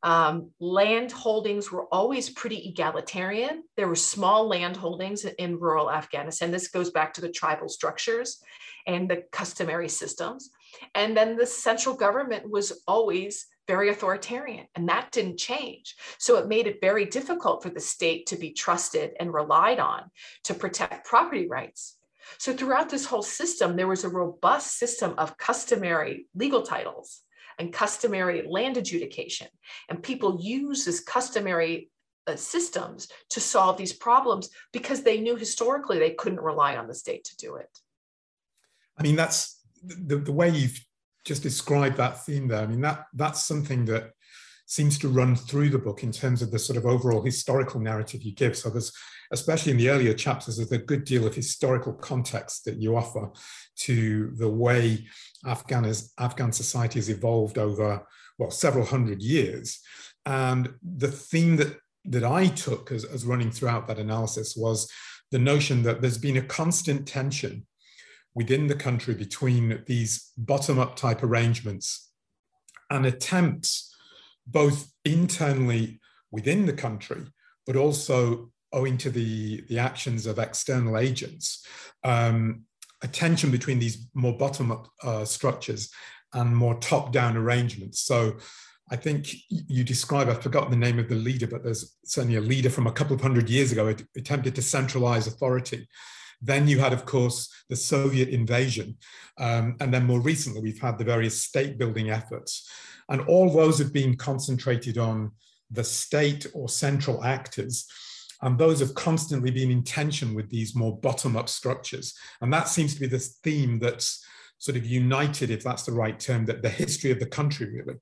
[0.01, 3.63] Um, land holdings were always pretty egalitarian.
[3.75, 6.51] There were small land holdings in rural Afghanistan.
[6.51, 8.41] This goes back to the tribal structures
[8.87, 10.51] and the customary systems.
[10.95, 15.95] And then the central government was always very authoritarian, and that didn't change.
[16.17, 20.09] So it made it very difficult for the state to be trusted and relied on
[20.45, 21.97] to protect property rights.
[22.39, 27.21] So throughout this whole system, there was a robust system of customary legal titles
[27.59, 29.47] and customary land adjudication.
[29.89, 31.91] And people use this customary
[32.25, 36.93] uh, systems to solve these problems because they knew historically they couldn't rely on the
[36.93, 37.69] state to do it.
[38.97, 40.79] I mean, that's the, the way you've
[41.25, 42.61] just described that theme there.
[42.61, 44.11] I mean, that that's something that
[44.69, 48.21] seems to run through the book in terms of the sort of overall historical narrative
[48.21, 48.55] you give.
[48.55, 48.93] So there's,
[49.31, 53.31] especially in the earlier chapters, there's a good deal of historical context that you offer
[53.77, 55.07] to the way
[55.43, 58.05] Afghan, is, Afghan society has evolved over,
[58.37, 59.79] well, several hundred years.
[60.27, 64.87] And the theme that, that I took as, as running throughout that analysis was
[65.31, 67.65] the notion that there's been a constant tension
[68.35, 72.11] within the country between these bottom up type arrangements
[72.91, 73.88] and attempts
[74.47, 75.99] both internally
[76.31, 77.23] within the country,
[77.65, 81.65] but also owing to the, the actions of external agents,
[82.03, 82.63] um,
[83.01, 85.89] a tension between these more bottom up uh, structures
[86.33, 88.01] and more top down arrangements.
[88.01, 88.37] So
[88.91, 92.41] I think you describe, I've forgotten the name of the leader, but there's certainly a
[92.41, 95.87] leader from a couple of hundred years ago who attempted to centralize authority.
[96.41, 98.97] Then you had, of course, the Soviet invasion.
[99.37, 102.69] Um, and then more recently, we've had the various state building efforts.
[103.09, 105.31] And all those have been concentrated on
[105.71, 107.87] the state or central actors.
[108.41, 112.13] And those have constantly been in tension with these more bottom up structures.
[112.41, 114.23] And that seems to be the theme that's
[114.57, 117.99] sort of united, if that's the right term, that the history of the country really.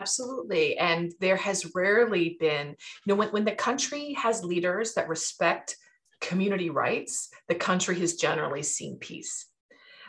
[0.00, 0.78] Absolutely.
[0.78, 5.76] And there has rarely been, you know, when, when the country has leaders that respect
[6.20, 9.46] community rights, the country has generally seen peace.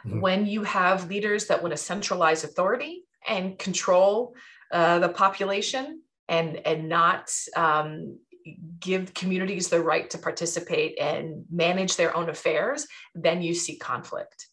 [0.06, 0.22] Mm-hmm.
[0.22, 4.36] When you have leaders that want to centralize authority and control
[4.72, 8.18] uh, the population and, and not um,
[8.80, 14.48] give communities the right to participate and manage their own affairs, then you see conflict.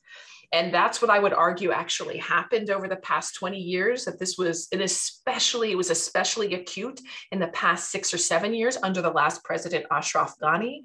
[0.52, 4.38] And that's what I would argue actually happened over the past 20 years, that this
[4.38, 7.00] was, and especially, it was especially acute
[7.32, 10.80] in the past six or seven years under the last president, Ashraf Ghani,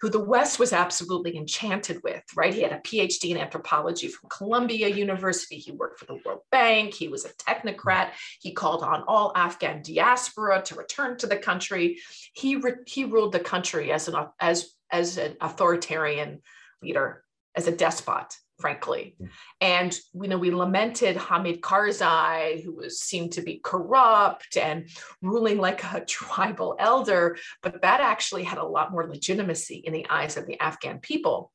[0.00, 2.54] who the West was absolutely enchanted with, right?
[2.54, 5.56] He had a PhD in anthropology from Columbia University.
[5.56, 6.94] He worked for the World Bank.
[6.94, 8.12] He was a technocrat.
[8.40, 11.98] He called on all Afghan diaspora to return to the country.
[12.32, 16.40] He, re- he ruled the country as an, as, as an authoritarian
[16.80, 19.14] leader, as a despot frankly.
[19.20, 19.28] Mm.
[19.60, 24.88] And you know, we lamented Hamid Karzai, who was seemed to be corrupt and
[25.20, 30.06] ruling like a tribal elder, but that actually had a lot more legitimacy in the
[30.08, 31.52] eyes of the Afghan people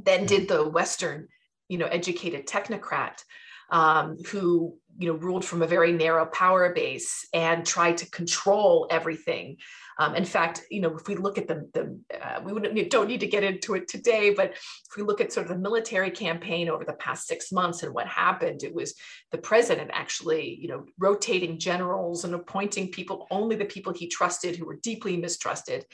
[0.00, 0.28] than mm.
[0.28, 1.28] did the Western,
[1.68, 3.24] you know, educated technocrat
[3.70, 8.86] um, who you know ruled from a very narrow power base and tried to control
[8.90, 9.56] everything
[9.98, 13.08] um, in fact, you know, if we look at the, the uh, we wouldn't, don't
[13.08, 16.10] need to get into it today, but if we look at sort of the military
[16.10, 18.94] campaign over the past six months and what happened, it was
[19.30, 24.56] the president actually, you know, rotating generals and appointing people, only the people he trusted
[24.56, 25.84] who were deeply mistrusted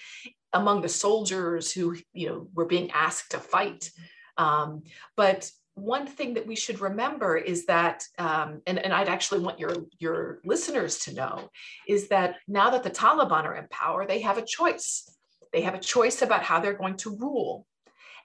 [0.52, 3.90] among the soldiers who, you know, were being asked to fight.
[4.36, 4.82] Um,
[5.16, 9.58] but one thing that we should remember is that, um, and, and I'd actually want
[9.58, 11.50] your, your listeners to know,
[11.88, 15.08] is that now that the Taliban are in power, they have a choice.
[15.52, 17.66] They have a choice about how they're going to rule.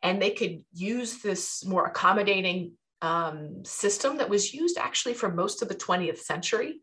[0.03, 5.61] And they could use this more accommodating um, system that was used actually for most
[5.61, 6.79] of the 20th century.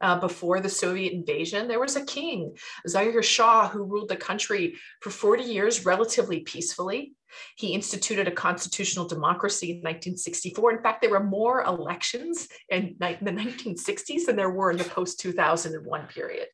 [0.00, 2.56] Uh, before the Soviet invasion, there was a king,
[2.88, 7.12] Zahir Shah, who ruled the country for 40 years relatively peacefully.
[7.56, 10.72] He instituted a constitutional democracy in 1964.
[10.72, 15.20] In fact, there were more elections in the 1960s than there were in the post
[15.20, 16.48] 2001 period.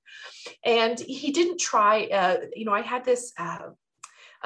[0.65, 3.33] And he didn't try, uh, you know, I had this.
[3.39, 3.71] Uh,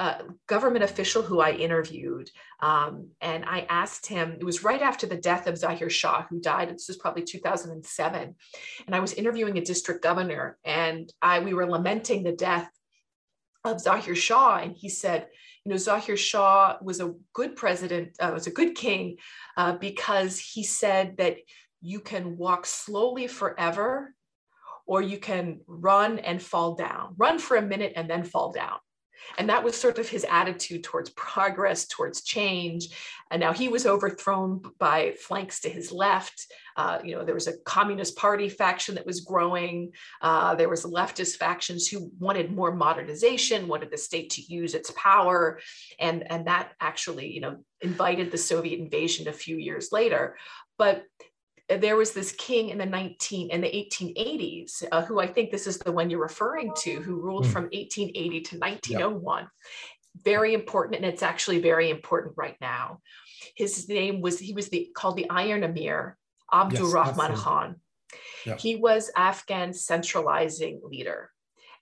[0.01, 2.27] uh, government official who I interviewed,
[2.59, 4.35] um, and I asked him.
[4.39, 6.69] It was right after the death of Zahir Shah, who died.
[6.69, 8.35] This was probably 2007,
[8.87, 12.67] and I was interviewing a district governor, and I we were lamenting the death
[13.63, 15.27] of Zahir Shah, and he said,
[15.63, 19.17] you know, Zahir Shah was a good president, uh, was a good king
[19.55, 21.37] uh, because he said that
[21.79, 24.15] you can walk slowly forever
[24.87, 28.79] or you can run and fall down, run for a minute and then fall down.
[29.37, 32.89] And that was sort of his attitude towards progress, towards change.
[33.31, 36.47] And now he was overthrown by flanks to his left.
[36.75, 39.91] Uh, you know, there was a Communist Party faction that was growing.
[40.21, 44.91] Uh, there was leftist factions who wanted more modernization, wanted the state to use its
[44.91, 45.59] power,
[45.99, 50.37] and and that actually, you know, invited the Soviet invasion a few years later.
[50.77, 51.03] But
[51.77, 55.67] there was this king in the 19 in the 1880s uh, who i think this
[55.67, 57.51] is the one you're referring to who ruled mm.
[57.51, 59.49] from 1880 to 1901 yep.
[60.23, 62.99] very important and it's actually very important right now.
[63.55, 66.17] His name was he was the called the iron emir
[66.53, 67.75] abdul yes, rahman khan.
[68.45, 68.59] Yep.
[68.59, 71.31] he was afghan centralizing leader.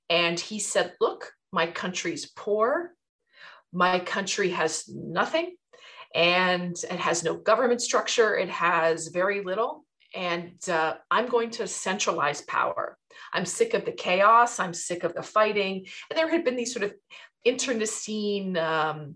[0.10, 2.93] And he said look my country's poor.
[3.71, 5.56] My country has nothing
[6.15, 8.38] and it has no government structure.
[8.38, 9.86] It has very little.
[10.15, 12.98] And uh, I'm going to centralize power.
[13.32, 14.60] I'm sick of the chaos.
[14.60, 15.86] I'm sick of the fighting.
[16.10, 16.93] And there had been these sort of
[17.45, 19.15] internecine um,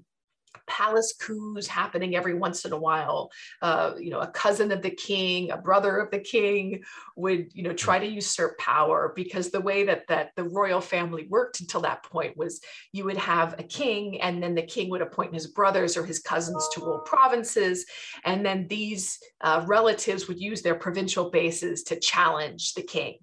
[0.68, 3.32] palace coups happening every once in a while.
[3.62, 6.84] Uh, you know, a cousin of the king, a brother of the king
[7.16, 11.28] would, you know, try to usurp power because the way that that the royal family
[11.30, 15.02] worked until that point was you would have a king, and then the king would
[15.02, 17.86] appoint his brothers or his cousins to rule provinces,
[18.26, 23.18] and then these uh, relatives would use their provincial bases to challenge the king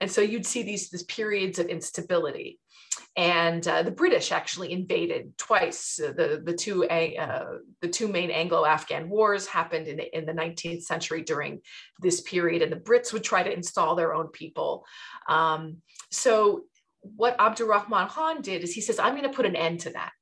[0.00, 2.58] And so you'd see these, these periods of instability.
[3.16, 5.96] And uh, the British actually invaded twice.
[5.96, 11.22] The, the, two, uh, the two main Anglo-Afghan wars happened in, in the 19th century
[11.22, 11.60] during
[12.00, 14.86] this period, and the Brits would try to install their own people.
[15.28, 15.78] Um,
[16.10, 16.64] so
[17.02, 20.12] what Abdurrahman Khan did is he says, I'm going to put an end to that.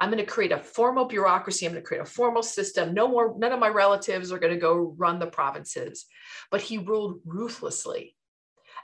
[0.00, 1.66] I'm going to create a formal bureaucracy.
[1.66, 2.94] I'm going to create a formal system.
[2.94, 6.06] No more, none of my relatives are going to go run the provinces.
[6.50, 8.15] But he ruled ruthlessly,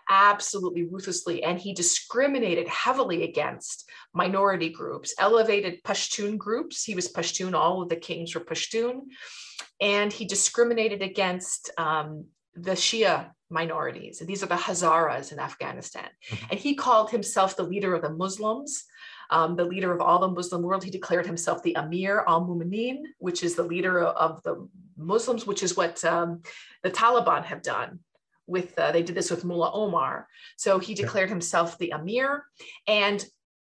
[0.08, 1.42] absolutely ruthlessly.
[1.42, 6.84] And he discriminated heavily against minority groups, elevated Pashtun groups.
[6.84, 9.02] He was Pashtun, all of the kings were Pashtun.
[9.80, 14.20] And he discriminated against um, the Shia minorities.
[14.20, 16.08] And these are the Hazaras in Afghanistan.
[16.30, 16.46] Mm-hmm.
[16.50, 18.84] And he called himself the leader of the Muslims
[19.32, 20.84] um, the leader of all the Muslim world.
[20.84, 25.62] He declared himself the Amir al Mu'mineen, which is the leader of the Muslims, which
[25.62, 26.42] is what um,
[26.82, 28.00] the Taliban have done.
[28.52, 30.28] With uh, they did this with Mullah Omar.
[30.56, 32.44] So he declared himself the Amir
[32.86, 33.24] and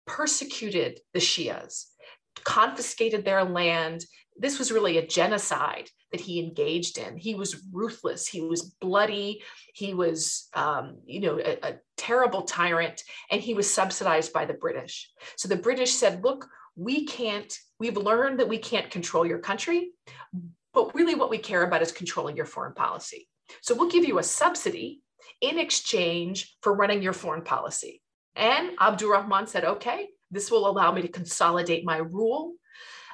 [0.08, 1.86] persecuted the Shias,
[2.44, 4.06] confiscated their land.
[4.36, 7.18] This was really a genocide that he engaged in.
[7.18, 8.28] He was ruthless.
[8.28, 9.44] He was bloody.
[9.76, 14.54] He was, um, you know, a, a terrible tyrant, and he was subsidized by the
[14.66, 15.12] British.
[15.38, 17.52] So the British said, "Look, we can't.
[17.80, 19.92] We've learned that we can't control your country,
[20.74, 23.28] but really, what we care about is controlling your foreign policy.
[23.62, 25.02] So we'll give you a subsidy
[25.42, 28.02] in exchange for running your foreign policy."
[28.36, 32.54] And Abdurrahman said, "Okay." This will allow me to consolidate my rule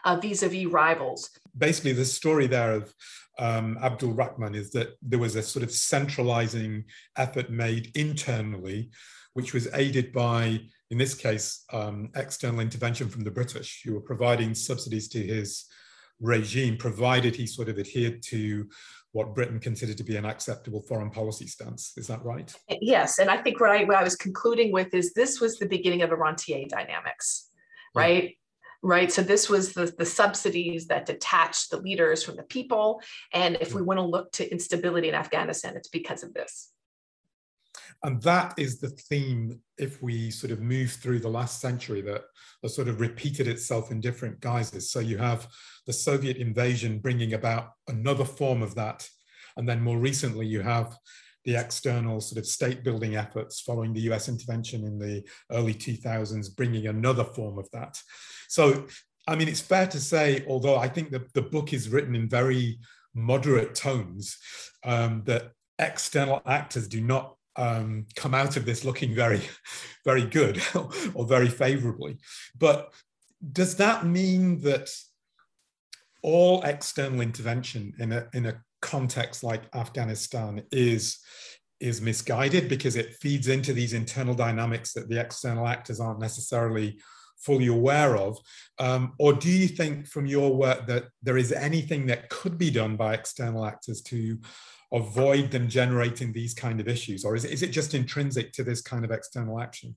[0.05, 1.29] uh, vis-a-vis rivals.
[1.57, 2.93] Basically, the story there of
[3.37, 6.85] um, Abdul Rahman is that there was a sort of centralizing
[7.17, 8.91] effort made internally,
[9.33, 14.01] which was aided by, in this case, um, external intervention from the British, who were
[14.01, 15.65] providing subsidies to his
[16.21, 18.69] regime, provided he sort of adhered to
[19.11, 21.93] what Britain considered to be an acceptable foreign policy stance.
[21.97, 22.53] Is that right?
[22.81, 23.19] Yes.
[23.19, 26.03] And I think what I, what I was concluding with is this was the beginning
[26.03, 27.49] of a rentier dynamics,
[27.95, 28.37] right?
[28.83, 29.11] right?
[29.11, 33.01] So this was the, the subsidies that detached the leaders from the people.
[33.33, 36.71] And if we want to look to instability in Afghanistan, it's because of this.
[38.03, 42.23] And that is the theme, if we sort of move through the last century, that
[42.63, 44.91] has sort of repeated itself in different guises.
[44.91, 45.47] So you have
[45.85, 49.07] the Soviet invasion bringing about another form of that.
[49.57, 50.97] And then more recently, you have
[51.43, 56.55] the external sort of state building efforts following the US intervention in the early 2000s,
[56.55, 58.01] bringing another form of that.
[58.47, 58.87] So,
[59.27, 62.29] I mean, it's fair to say, although I think the, the book is written in
[62.29, 62.79] very
[63.13, 64.37] moderate tones,
[64.85, 69.41] um, that external actors do not um, come out of this looking very,
[70.05, 70.61] very good
[71.13, 72.17] or very favorably.
[72.57, 72.91] But
[73.51, 74.89] does that mean that
[76.23, 81.19] all external intervention in a, in a context like Afghanistan is
[81.79, 86.99] is misguided because it feeds into these internal dynamics that the external actors aren't necessarily
[87.37, 88.37] fully aware of?
[88.79, 92.69] Um, or do you think from your work that there is anything that could be
[92.69, 94.37] done by external actors to
[94.91, 97.25] avoid them generating these kind of issues?
[97.25, 99.95] Or is it, is it just intrinsic to this kind of external action?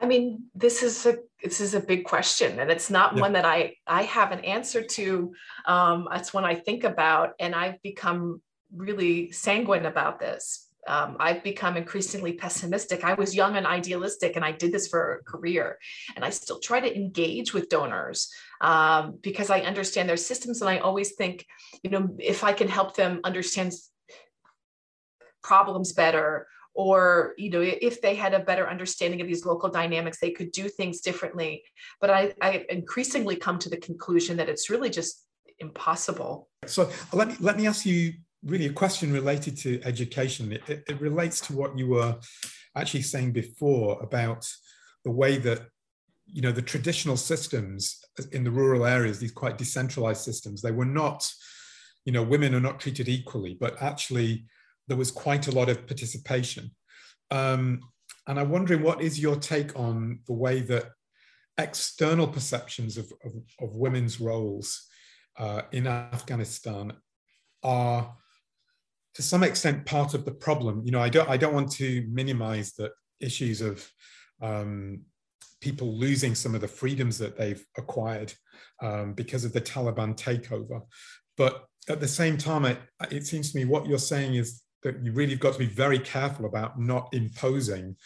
[0.00, 3.20] I mean, this is a this is a big question, and it's not yeah.
[3.20, 5.32] one that I I have an answer to.
[5.66, 11.44] Um, it's one I think about, and I've become really sanguine about this um, I've
[11.44, 13.04] become increasingly pessimistic.
[13.04, 15.78] I was young and idealistic, and I did this for a career.
[16.16, 20.60] And I still try to engage with donors um, because I understand their systems.
[20.60, 21.46] And I always think,
[21.82, 23.72] you know, if I can help them understand
[25.42, 30.18] problems better, or you know if they had a better understanding of these local dynamics
[30.18, 31.62] they could do things differently
[32.00, 35.26] but i, I increasingly come to the conclusion that it's really just
[35.58, 40.52] impossible so let me let me ask you really a question related to education.
[40.52, 42.16] It, it, it, relates to what you were
[42.76, 44.46] actually saying before about
[45.04, 45.68] the way that
[46.26, 48.00] you know the traditional systems
[48.32, 51.28] in the rural areas, these quite decentralized systems, they were not,
[52.04, 54.44] you know, women are not treated equally, but actually
[54.88, 56.70] there was quite a lot of participation.
[57.30, 57.80] Um,
[58.26, 60.90] and I'm wondering what is your take on the way that
[61.58, 64.86] external perceptions of, of, of women's roles
[65.38, 66.92] uh, in Afghanistan
[67.62, 68.14] are
[69.14, 70.82] to some extent part of the problem.
[70.84, 72.90] You know, I don't I don't want to minimize the
[73.20, 73.88] issues of
[74.40, 75.02] um,
[75.60, 78.32] people losing some of the freedoms that they've acquired
[78.82, 80.82] um, because of the Taliban takeover.
[81.36, 82.78] But at the same time, it,
[83.10, 85.66] it seems to me what you're saying is that you really have got to be
[85.66, 87.96] very careful about not imposing,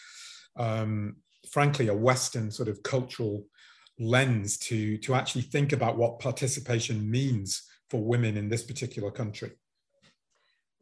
[0.57, 1.17] um,
[1.51, 3.47] frankly, a Western sort of cultural
[3.99, 9.53] lens to, to actually think about what participation means for women in this particular country.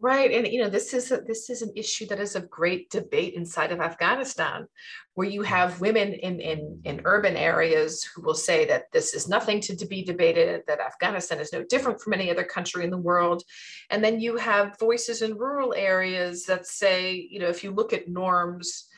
[0.04, 2.90] Right, and you know this is a, this is an issue that is of great
[2.90, 4.68] debate inside of Afghanistan,
[5.14, 9.28] where you have women in in in urban areas who will say that this is
[9.28, 12.98] nothing to be debated, that Afghanistan is no different from any other country in the
[12.98, 13.44] world,
[13.88, 17.94] and then you have voices in rural areas that say, you know, if you look
[17.94, 18.88] at norms,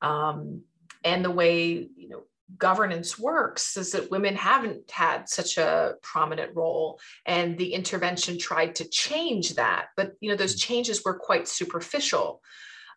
[0.00, 0.62] um,
[1.02, 2.22] and the way you know
[2.58, 8.74] governance works is that women haven't had such a prominent role and the intervention tried
[8.74, 10.62] to change that but you know those mm.
[10.62, 12.42] changes were quite superficial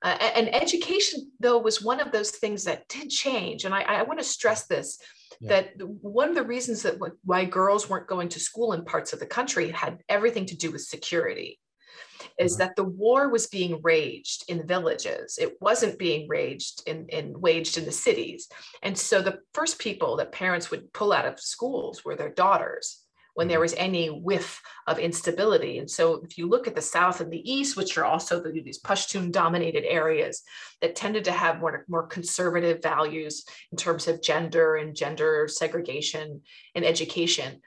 [0.03, 4.03] uh, and education though was one of those things that did change and i, I
[4.03, 4.99] want to stress this
[5.39, 5.49] yeah.
[5.49, 9.19] that one of the reasons that why girls weren't going to school in parts of
[9.19, 11.59] the country had everything to do with security
[12.37, 12.59] is mm-hmm.
[12.59, 15.37] that the war was being raged in the villages.
[15.39, 18.47] It wasn't being raged in, in waged in the cities.
[18.83, 23.01] And so the first people that parents would pull out of schools were their daughters
[23.35, 23.63] when there mm-hmm.
[23.63, 25.77] was any whiff of instability.
[25.77, 28.51] And so if you look at the South and the East, which are also the,
[28.51, 30.41] these Pashtun dominated areas
[30.81, 36.41] that tended to have more, more conservative values in terms of gender and gender segregation
[36.75, 37.61] and education,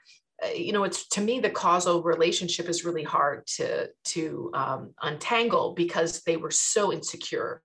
[0.55, 5.73] you know it's to me the causal relationship is really hard to to um, untangle
[5.73, 7.61] because they were so insecure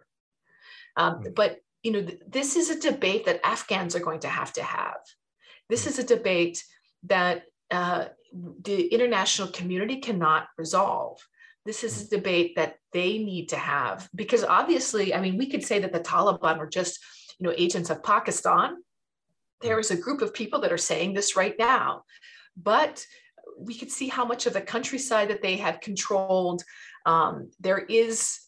[0.97, 1.35] um, mm.
[1.35, 4.62] but you know th- this is a debate that afghans are going to have to
[4.62, 4.97] have
[5.68, 5.89] this mm.
[5.89, 6.64] is a debate
[7.05, 8.07] that uh,
[8.62, 11.18] the international community cannot resolve
[11.64, 12.11] this is a mm.
[12.11, 16.01] debate that they need to have because obviously i mean we could say that the
[16.01, 16.99] taliban were just
[17.39, 18.77] you know agents of pakistan
[19.61, 22.03] there is a group of people that are saying this right now
[22.57, 23.05] but
[23.59, 26.62] we could see how much of the countryside that they had controlled.
[27.07, 28.40] Um, there is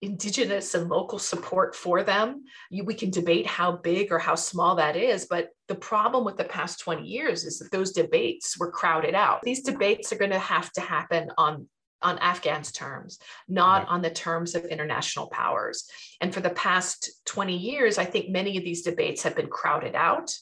[0.00, 2.44] indigenous and local support for them.
[2.70, 6.36] You, we can debate how big or how small that is, but the problem with
[6.36, 9.42] the past 20 years is that those debates were crowded out.
[9.42, 11.68] These debates are going to have to happen on
[12.00, 13.18] on Afghans' terms,
[13.48, 15.88] not on the terms of international powers.
[16.20, 19.96] And for the past 20 years, I think many of these debates have been crowded
[19.96, 20.32] out.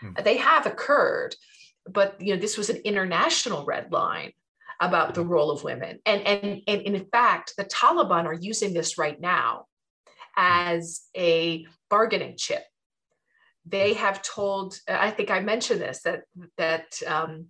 [0.00, 0.12] Hmm.
[0.24, 1.34] They have occurred,
[1.88, 4.32] but you know this was an international red line
[4.80, 5.98] about the role of women.
[6.06, 9.66] And and and in fact the taliban are using this right now
[10.36, 12.62] as a bargaining chip.
[13.64, 16.22] They have told i think i mentioned this that
[16.56, 17.46] that um,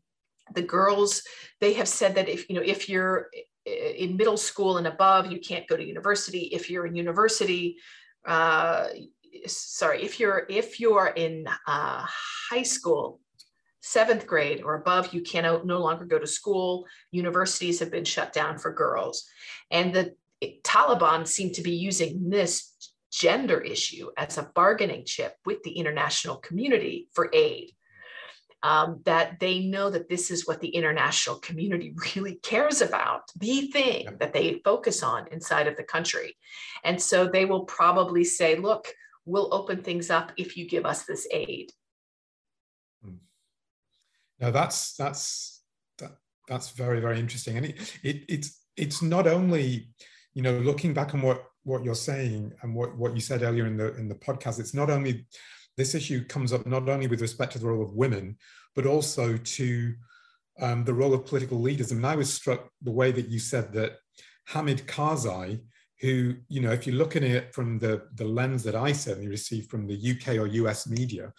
[0.55, 1.23] the girls
[1.61, 3.29] they have said that if you know if you're
[3.67, 6.45] in middle school and above you can't go to university.
[6.53, 7.77] If you're in university
[8.25, 8.89] uh,
[9.47, 12.07] sorry if you're if you're in uh,
[12.51, 13.21] high school
[13.87, 16.87] seventh grade or above, you can no longer go to school.
[17.13, 19.25] Universities have been shut down for girls.
[19.71, 20.15] And the
[20.65, 22.75] Taliban seem to be using this
[23.13, 27.71] gender issue as a bargaining chip with the international community for aid.
[28.63, 33.69] Um, that they know that this is what the international community really cares about, the
[33.69, 36.37] thing that they focus on inside of the country.
[36.83, 38.89] And so they will probably say, look,
[39.25, 41.71] we'll open things up if you give us this aid.
[44.41, 45.63] Now that's that's
[45.99, 46.13] that,
[46.49, 49.89] that's very very interesting, and it, it it's it's not only
[50.35, 53.67] you know looking back on what what you're saying and what what you said earlier
[53.67, 54.61] in the in the podcast.
[54.61, 55.27] It's not only
[55.77, 58.37] this issue comes up not only with respect to the role of women,
[58.75, 59.95] but also to
[60.61, 61.93] um, the role of political leaders.
[61.93, 63.99] Mean, I was struck the way that you said that
[64.49, 65.61] Hamid Karzai,
[66.01, 69.29] who, you know, if you look at it from the, the lens that I certainly
[69.29, 71.33] received from the UK or US media,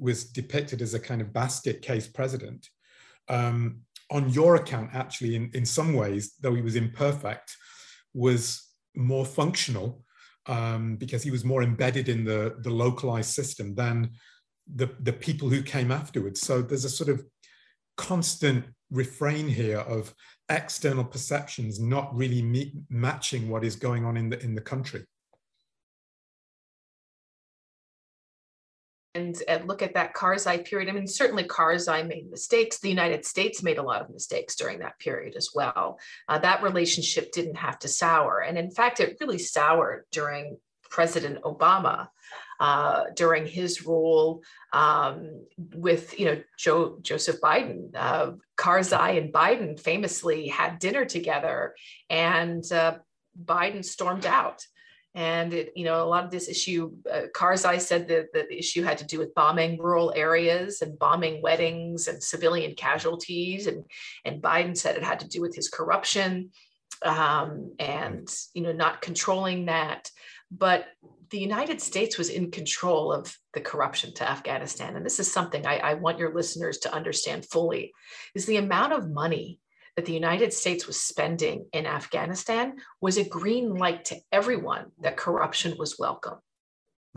[0.00, 2.68] was depicted as a kind of basket case president.
[3.28, 7.56] Um, on your account, actually, in, in some ways, though he was imperfect,
[8.12, 10.04] was more functional
[10.46, 14.10] um, because he was more embedded in the, the localized system than
[14.74, 16.40] the, the people who came afterwards.
[16.40, 17.24] So there's a sort of
[17.96, 20.12] constant refrain here of
[20.48, 25.04] external perceptions not really meet, matching what is going on in the, in the country.
[29.14, 30.88] And, and look at that Karzai period.
[30.88, 32.78] I mean, certainly Karzai made mistakes.
[32.78, 35.98] The United States made a lot of mistakes during that period as well.
[36.28, 38.40] Uh, that relationship didn't have to sour.
[38.40, 40.58] And in fact, it really soured during
[40.88, 42.08] President Obama.
[42.60, 44.42] Uh, during his rule
[44.74, 47.88] um, with you know Joe, Joseph Biden.
[47.94, 51.74] Uh, Karzai and Biden famously had dinner together,
[52.10, 52.98] and uh,
[53.42, 54.66] Biden stormed out.
[55.14, 58.58] And it, you know, a lot of this issue, uh, Karzai said that, that the
[58.58, 63.84] issue had to do with bombing rural areas and bombing weddings and civilian casualties, and
[64.24, 66.50] and Biden said it had to do with his corruption
[67.04, 70.10] um, and you know not controlling that.
[70.50, 70.86] But
[71.30, 75.66] the United States was in control of the corruption to Afghanistan, and this is something
[75.66, 77.92] I, I want your listeners to understand fully:
[78.36, 79.58] is the amount of money
[79.96, 85.16] that the United States was spending in Afghanistan was a green light to everyone that
[85.16, 86.38] corruption was welcome.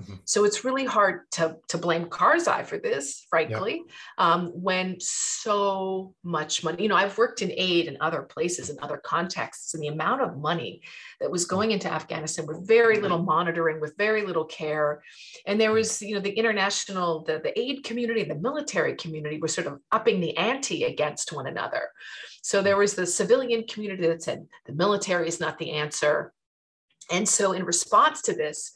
[0.01, 0.15] Mm-hmm.
[0.25, 3.83] So it's really hard to, to blame Karzai for this, frankly,
[4.17, 8.77] um, when so much money, you know, I've worked in aid in other places in
[8.81, 10.81] other contexts, and the amount of money
[11.21, 15.03] that was going into Afghanistan with very little monitoring, with very little care.
[15.45, 19.47] And there was, you know, the international, the, the aid community, the military community were
[19.47, 21.89] sort of upping the ante against one another.
[22.41, 26.33] So there was the civilian community that said the military is not the answer.
[27.11, 28.75] And so, in response to this,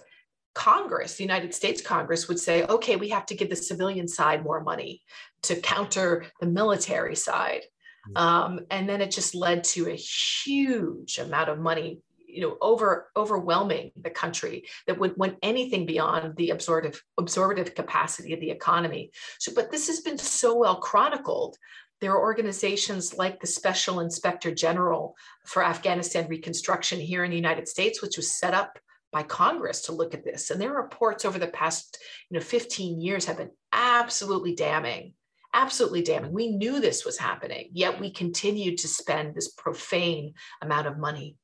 [0.58, 4.44] Congress, the United States Congress, would say, okay, we have to give the civilian side
[4.44, 5.04] more money
[5.44, 7.62] to counter the military side.
[8.10, 8.20] Mm.
[8.20, 13.10] Um, and then it just led to a huge amount of money you know over
[13.16, 19.10] overwhelming the country that would went anything beyond the absorptive absorptive capacity of the economy
[19.40, 21.56] so but this has been so well chronicled
[22.02, 27.66] there are organizations like the special inspector general for afghanistan reconstruction here in the united
[27.66, 28.78] states which was set up
[29.12, 30.50] by Congress to look at this.
[30.50, 31.98] And their reports over the past
[32.30, 35.14] you know, 15 years have been absolutely damning,
[35.54, 36.34] absolutely damning.
[36.34, 41.38] We knew this was happening, yet we continued to spend this profane amount of money.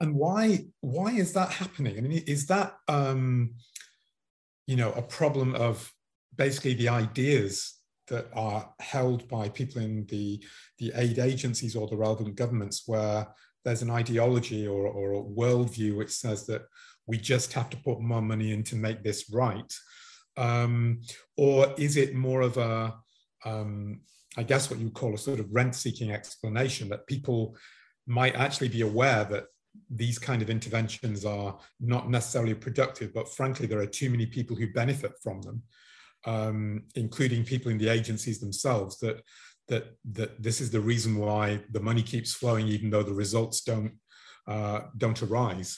[0.00, 1.96] And why why is that happening?
[1.96, 3.54] I mean, is that um,
[4.66, 5.92] you know a problem of
[6.36, 10.42] basically the ideas that are held by people in the
[10.78, 13.28] the aid agencies or the relevant governments where
[13.64, 16.62] there's an ideology or, or a worldview which says that
[17.06, 19.72] we just have to put more money in to make this right?
[20.36, 21.02] Um,
[21.36, 22.94] or is it more of a,
[23.44, 24.00] um,
[24.36, 27.56] I guess what you call a sort of rent seeking explanation that people
[28.06, 29.44] might actually be aware that
[29.90, 34.56] these kind of interventions are not necessarily productive, but frankly, there are too many people
[34.56, 35.62] who benefit from them,
[36.24, 39.22] um, including people in the agencies themselves, that
[39.72, 39.84] that
[40.18, 43.92] that this is the reason why the money keeps flowing even though the results don't
[44.46, 45.70] uh, don't arise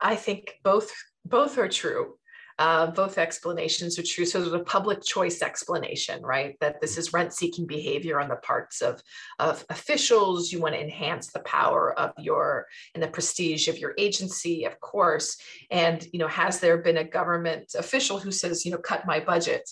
[0.00, 0.90] i think both
[1.24, 2.14] both are true
[2.60, 4.26] uh, both explanations are true.
[4.26, 6.58] So there's a public choice explanation, right?
[6.60, 9.02] That this is rent seeking behavior on the parts of,
[9.38, 10.52] of officials.
[10.52, 14.78] You want to enhance the power of your and the prestige of your agency, of
[14.80, 15.38] course.
[15.70, 19.20] And, you know, has there been a government official who says, you know, cut my
[19.20, 19.66] budget?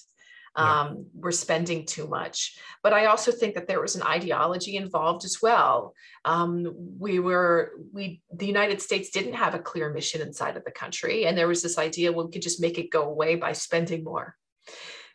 [0.56, 2.58] Um, we're spending too much.
[2.82, 5.94] But I also think that there was an ideology involved as well.
[6.24, 10.70] Um, we were, we, the United States didn't have a clear mission inside of the
[10.70, 11.26] country.
[11.26, 14.04] And there was this idea, well, we could just make it go away by spending
[14.04, 14.36] more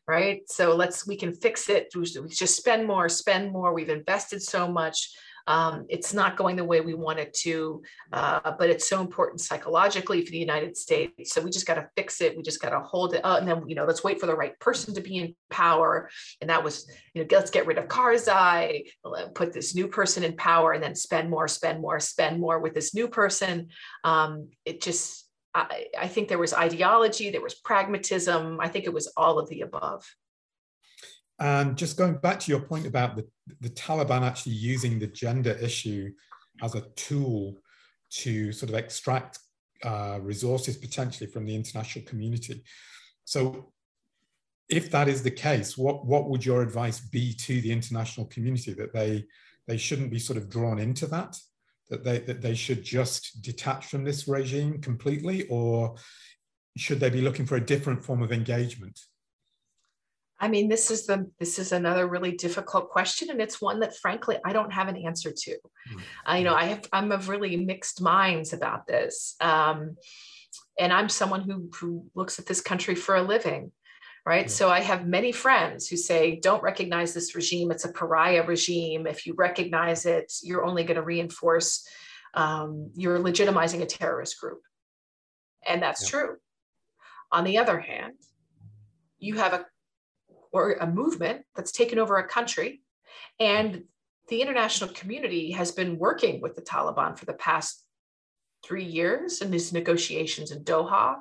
[0.06, 4.42] right so let's we can fix it we just spend more spend more we've invested
[4.42, 5.16] so much
[5.48, 7.82] um, it's not going the way we want it to,
[8.12, 11.34] uh, but it's so important psychologically for the United States.
[11.34, 12.38] So we just got to fix it.
[12.38, 13.22] We just got to hold it.
[13.24, 16.10] Uh, and then, you know, let's wait for the right person to be in power.
[16.42, 18.86] And that was, you know, let's get rid of Karzai,
[19.34, 22.74] put this new person in power, and then spend more, spend more, spend more with
[22.74, 23.70] this new person.
[24.04, 28.60] Um, it just, I, I think there was ideology, there was pragmatism.
[28.60, 30.04] I think it was all of the above.
[31.44, 33.28] And just going back to your point about the,
[33.60, 36.10] the Taliban actually using the gender issue
[36.62, 37.58] as a tool
[38.12, 39.40] to sort of extract
[39.84, 42.64] uh, resources potentially from the international community.
[43.26, 43.74] So,
[44.70, 48.74] if that is the case, what, what would your advice be to the international community
[48.76, 49.26] that they
[49.68, 51.38] they shouldn't be sort of drawn into that,
[51.90, 55.96] that they that they should just detach from this regime completely, or
[56.78, 58.98] should they be looking for a different form of engagement?
[60.40, 63.96] I mean, this is the this is another really difficult question, and it's one that,
[63.98, 65.52] frankly, I don't have an answer to.
[65.52, 66.00] Mm-hmm.
[66.30, 69.96] Uh, you know, I have I'm of really mixed minds about this, um,
[70.78, 73.72] and I'm someone who who looks at this country for a living,
[74.26, 74.50] right?
[74.50, 79.08] So I have many friends who say, "Don't recognize this regime; it's a pariah regime.
[79.08, 81.88] If you recognize it, you're only going to reinforce
[82.34, 84.62] um, you're legitimizing a terrorist group,"
[85.66, 86.20] and that's yeah.
[86.20, 86.38] true.
[87.32, 88.16] On the other hand,
[89.20, 89.66] you have a
[90.54, 92.82] or a movement that's taken over a country.
[93.40, 93.84] And
[94.30, 97.84] the international community has been working with the Taliban for the past
[98.64, 101.18] three years in these negotiations in Doha.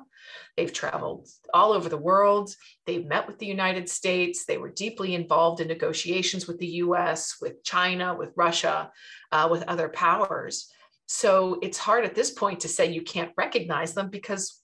[0.55, 2.55] They've traveled all over the world.
[2.85, 4.45] They've met with the United States.
[4.45, 8.91] They were deeply involved in negotiations with the US, with China, with Russia,
[9.31, 10.71] uh, with other powers.
[11.07, 14.61] So it's hard at this point to say you can't recognize them because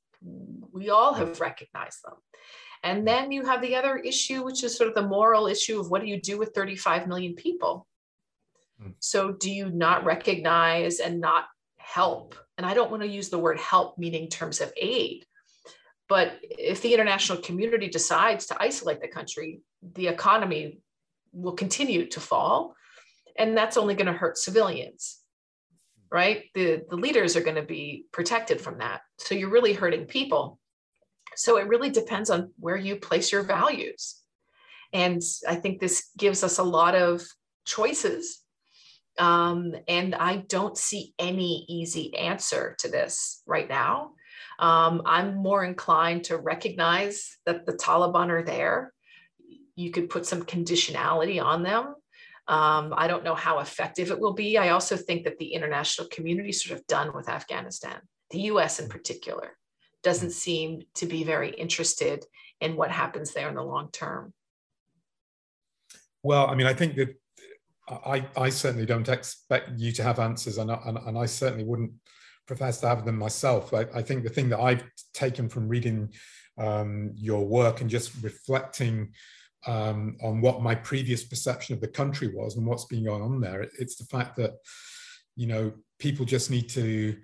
[0.71, 2.15] we all have recognized them.
[2.83, 5.89] And then you have the other issue, which is sort of the moral issue of
[5.89, 7.87] what do you do with 35 million people?
[8.81, 8.93] Mm.
[8.99, 11.45] So do you not recognize and not
[11.77, 12.35] help?
[12.57, 15.25] And I don't want to use the word help meaning terms of aid.
[16.07, 19.61] But if the international community decides to isolate the country,
[19.93, 20.79] the economy
[21.31, 22.75] will continue to fall.
[23.37, 25.19] And that's only going to hurt civilians,
[26.11, 26.45] right?
[26.55, 29.01] The, the leaders are going to be protected from that.
[29.19, 30.59] So you're really hurting people.
[31.39, 34.21] So it really depends on where you place your values.
[34.91, 37.25] And I think this gives us a lot of
[37.63, 38.41] choices.
[39.17, 44.11] Um, and I don't see any easy answer to this right now.
[44.59, 48.93] Um, I'm more inclined to recognize that the Taliban are there.
[49.77, 51.95] You could put some conditionality on them.
[52.49, 54.57] Um, I don't know how effective it will be.
[54.57, 58.89] I also think that the international community sort of done with Afghanistan, the US in
[58.89, 59.55] particular,
[60.03, 62.25] doesn't seem to be very interested
[62.61, 64.33] in what happens there in the long term.
[66.23, 67.15] Well, I mean, I think that
[67.89, 71.63] I, I certainly don't expect you to have answers, and I, and, and I certainly
[71.63, 71.91] wouldn't
[72.45, 73.73] profess to have them myself.
[73.73, 74.83] I, I think the thing that I've
[75.13, 76.11] taken from reading
[76.57, 79.13] um, your work and just reflecting
[79.65, 83.39] um, on what my previous perception of the country was and what's been going on
[83.39, 84.53] there, it's the fact that
[85.35, 87.17] you know people just need to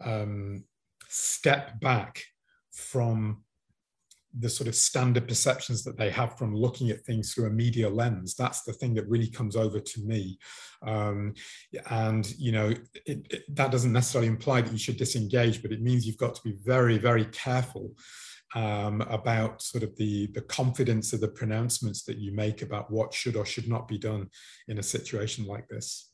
[0.00, 0.64] um,
[1.10, 2.24] step back
[2.72, 3.42] from
[4.38, 7.88] the sort of standard perceptions that they have from looking at things through a media
[7.88, 8.36] lens.
[8.36, 10.38] That's the thing that really comes over to me.
[10.82, 11.34] Um,
[11.90, 12.68] and you know
[13.06, 16.34] it, it, that doesn't necessarily imply that you should disengage but it means you've got
[16.34, 17.92] to be very very careful
[18.54, 23.12] um, about sort of the the confidence of the pronouncements that you make about what
[23.12, 24.28] should or should not be done
[24.68, 26.09] in a situation like this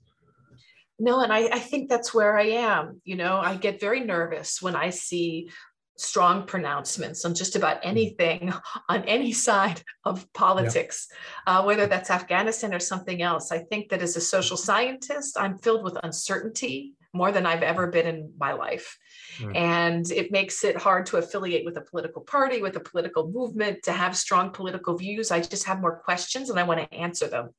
[0.99, 4.62] no and I, I think that's where i am you know i get very nervous
[4.62, 5.51] when i see
[5.97, 7.86] strong pronouncements on just about mm.
[7.86, 8.53] anything
[8.88, 11.09] on any side of politics,
[11.47, 11.59] yeah.
[11.59, 13.51] uh, whether that's Afghanistan or something else.
[13.51, 17.86] I think that as a social scientist, I'm filled with uncertainty more than I've ever
[17.86, 18.99] been in my life.
[19.38, 19.57] Mm.
[19.57, 23.82] And it makes it hard to affiliate with a political party, with a political movement,
[23.84, 25.30] to have strong political views.
[25.30, 27.51] I just have more questions and I want to answer them.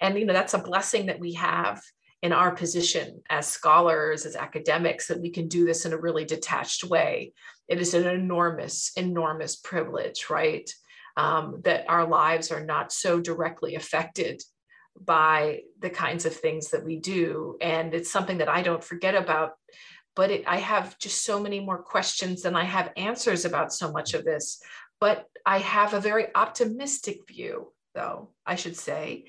[0.00, 1.80] And you know that's a blessing that we have
[2.22, 6.24] in our position as scholars, as academics, that we can do this in a really
[6.24, 7.32] detached way.
[7.68, 10.70] It is an enormous, enormous privilege, right?
[11.16, 14.42] Um, that our lives are not so directly affected
[14.98, 17.56] by the kinds of things that we do.
[17.60, 19.52] And it's something that I don't forget about.
[20.16, 23.92] But it, I have just so many more questions than I have answers about so
[23.92, 24.60] much of this.
[25.00, 29.26] But I have a very optimistic view, though, I should say,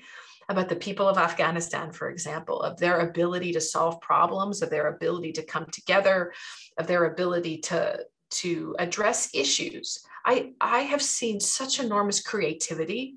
[0.48, 4.88] about the people of Afghanistan, for example, of their ability to solve problems, of their
[4.88, 6.32] ability to come together,
[6.78, 10.04] of their ability to, to address issues.
[10.24, 13.16] I, I have seen such enormous creativity,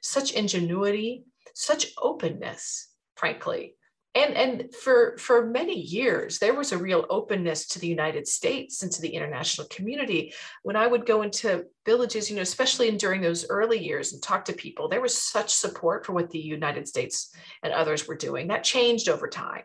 [0.00, 3.74] such ingenuity, such openness, frankly,
[4.14, 8.82] and and for for many years there was a real openness to the united states
[8.82, 10.32] and to the international community.
[10.62, 14.22] When i would go into villages you know especially in, during those early years and
[14.22, 18.16] talk to people there was such support for what the united states and others were
[18.16, 18.48] doing.
[18.48, 19.62] That changed over time.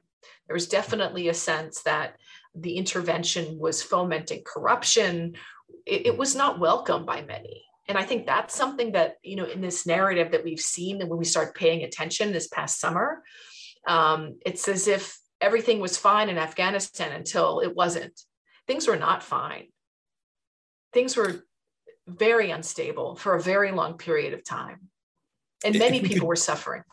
[0.48, 2.16] There was definitely a sense that
[2.56, 5.36] the intervention was fomenting corruption.
[5.86, 7.66] It, it was not welcomed by many.
[7.90, 11.20] And i think that's something that you know in this narrative that we've seen when
[11.20, 13.24] we start paying attention this past summer
[13.88, 18.20] um, it's as if everything was fine in Afghanistan until it wasn't.
[18.68, 19.68] Things were not fine.
[20.94, 21.46] Things were
[22.08, 24.90] very unstable for a very long period of time.
[25.64, 26.84] And many people could, were suffering.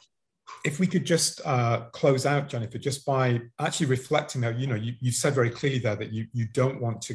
[0.65, 4.75] If we could just uh, close out, Jennifer, just by actually reflecting that, you know,
[4.75, 7.15] you, you said very clearly there that you, you don't want to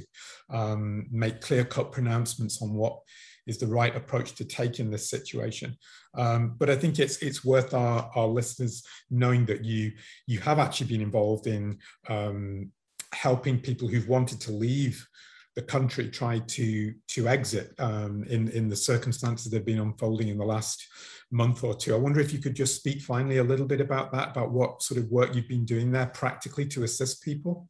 [0.50, 3.00] um, make clear cut pronouncements on what
[3.48, 5.76] is the right approach to take in this situation.
[6.16, 9.92] Um, but I think it's it's worth our, our listeners knowing that you
[10.28, 12.72] you have actually been involved in um,
[13.14, 15.08] helping people who've wanted to leave
[15.60, 20.30] the country try to to exit um, in in the circumstances that have been unfolding
[20.30, 20.88] in the last
[21.32, 21.94] month or two.
[21.94, 24.82] I wonder if you could just speak finally a little bit about that, about what
[24.82, 27.68] sort of work you've been doing there practically to assist people.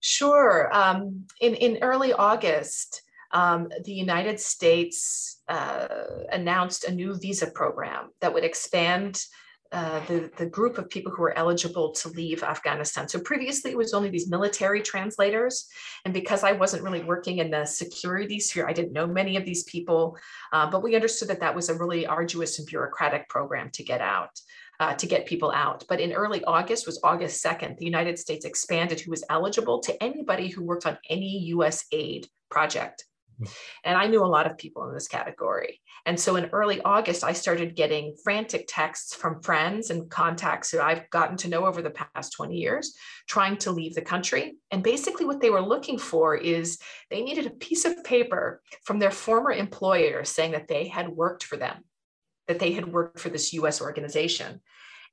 [0.00, 0.68] Sure.
[0.76, 3.00] Um, in in early August,
[3.32, 5.88] um, the United States uh,
[6.32, 9.24] announced a new visa program that would expand
[9.74, 13.08] uh, the, the group of people who were eligible to leave Afghanistan.
[13.08, 15.66] So previously it was only these military translators.
[16.04, 19.44] And because I wasn't really working in the security sphere, I didn't know many of
[19.44, 20.16] these people,
[20.52, 24.00] uh, but we understood that that was a really arduous and bureaucratic program to get
[24.00, 24.30] out.
[24.80, 25.84] Uh, to get people out.
[25.88, 30.02] But in early August, was August 2nd, the United States expanded who was eligible to
[30.02, 33.04] anybody who worked on any US aid project.
[33.84, 35.80] And I knew a lot of people in this category.
[36.06, 40.80] And so in early August, I started getting frantic texts from friends and contacts who
[40.80, 42.94] I've gotten to know over the past 20 years,
[43.28, 44.56] trying to leave the country.
[44.70, 46.78] And basically, what they were looking for is
[47.10, 51.44] they needed a piece of paper from their former employer saying that they had worked
[51.44, 51.84] for them
[52.46, 54.60] that they had worked for this US organization.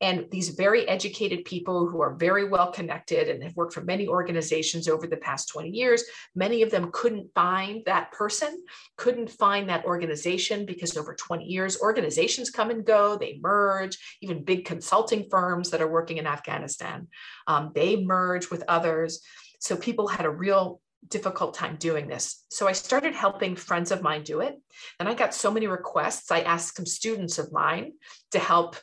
[0.01, 4.07] And these very educated people who are very well connected and have worked for many
[4.07, 6.03] organizations over the past 20 years,
[6.35, 8.63] many of them couldn't find that person,
[8.97, 14.43] couldn't find that organization because over 20 years, organizations come and go, they merge, even
[14.43, 17.07] big consulting firms that are working in Afghanistan,
[17.45, 19.21] um, they merge with others.
[19.59, 22.43] So people had a real difficult time doing this.
[22.49, 24.59] So I started helping friends of mine do it.
[24.99, 26.31] And I got so many requests.
[26.31, 27.93] I asked some students of mine
[28.31, 28.75] to help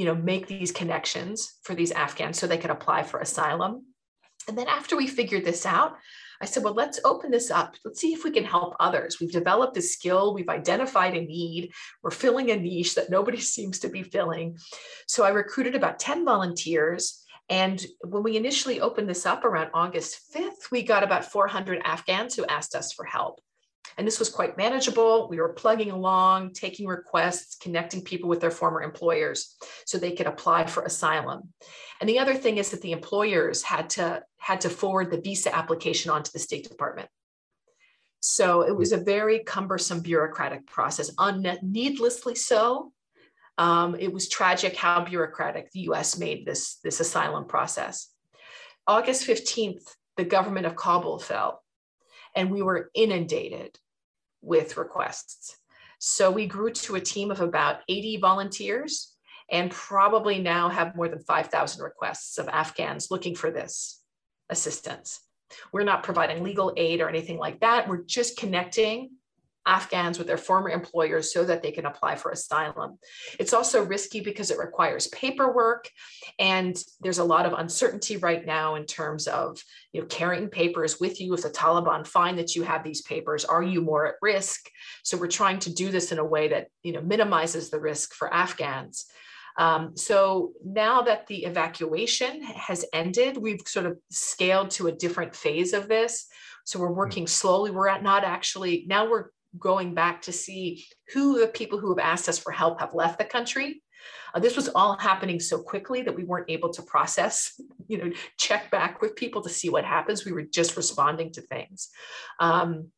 [0.00, 3.84] you know, make these connections for these Afghans so they could apply for asylum.
[4.48, 5.98] And then after we figured this out,
[6.40, 7.74] I said, well, let's open this up.
[7.84, 9.20] Let's see if we can help others.
[9.20, 11.72] We've developed a skill, we've identified a need,
[12.02, 14.56] we're filling a niche that nobody seems to be filling.
[15.06, 17.22] So I recruited about 10 volunteers.
[17.50, 22.34] And when we initially opened this up around August 5th, we got about 400 Afghans
[22.34, 23.38] who asked us for help.
[24.00, 25.28] And this was quite manageable.
[25.28, 30.26] We were plugging along, taking requests, connecting people with their former employers so they could
[30.26, 31.52] apply for asylum.
[32.00, 35.54] And the other thing is that the employers had to had to forward the visa
[35.54, 37.10] application onto the State Department.
[38.20, 42.94] So it was a very cumbersome bureaucratic process, un- needlessly so.
[43.58, 48.08] Um, it was tragic how bureaucratic the US made this, this asylum process.
[48.86, 51.62] August 15th, the government of Kabul fell
[52.34, 53.78] and we were inundated
[54.42, 55.56] with requests.
[55.98, 59.14] So we grew to a team of about 80 volunteers
[59.50, 64.00] and probably now have more than 5,000 requests of Afghans looking for this
[64.48, 65.20] assistance.
[65.72, 67.88] We're not providing legal aid or anything like that.
[67.88, 69.10] We're just connecting
[69.70, 72.98] Afghans with their former employers so that they can apply for asylum.
[73.38, 75.88] It's also risky because it requires paperwork
[76.38, 79.62] and there's a lot of uncertainty right now in terms of
[79.92, 83.44] you know carrying papers with you if the Taliban find that you have these papers
[83.44, 84.68] are you more at risk
[85.02, 88.14] so we're trying to do this in a way that you know minimizes the risk
[88.14, 89.06] for Afghans.
[89.56, 95.34] Um, so now that the evacuation has ended, we've sort of scaled to a different
[95.34, 96.26] phase of this.
[96.64, 96.96] So we're hmm.
[96.96, 97.70] working slowly.
[97.70, 99.26] We're at not actually, now we're
[99.58, 103.18] going back to see who the people who have asked us for help have left
[103.18, 103.82] the country.
[104.34, 108.12] Uh, this was all happening so quickly that we weren't able to process, you know,
[108.38, 110.24] check back with people to see what happens.
[110.24, 111.88] We were just responding to things.
[112.38, 112.90] Um,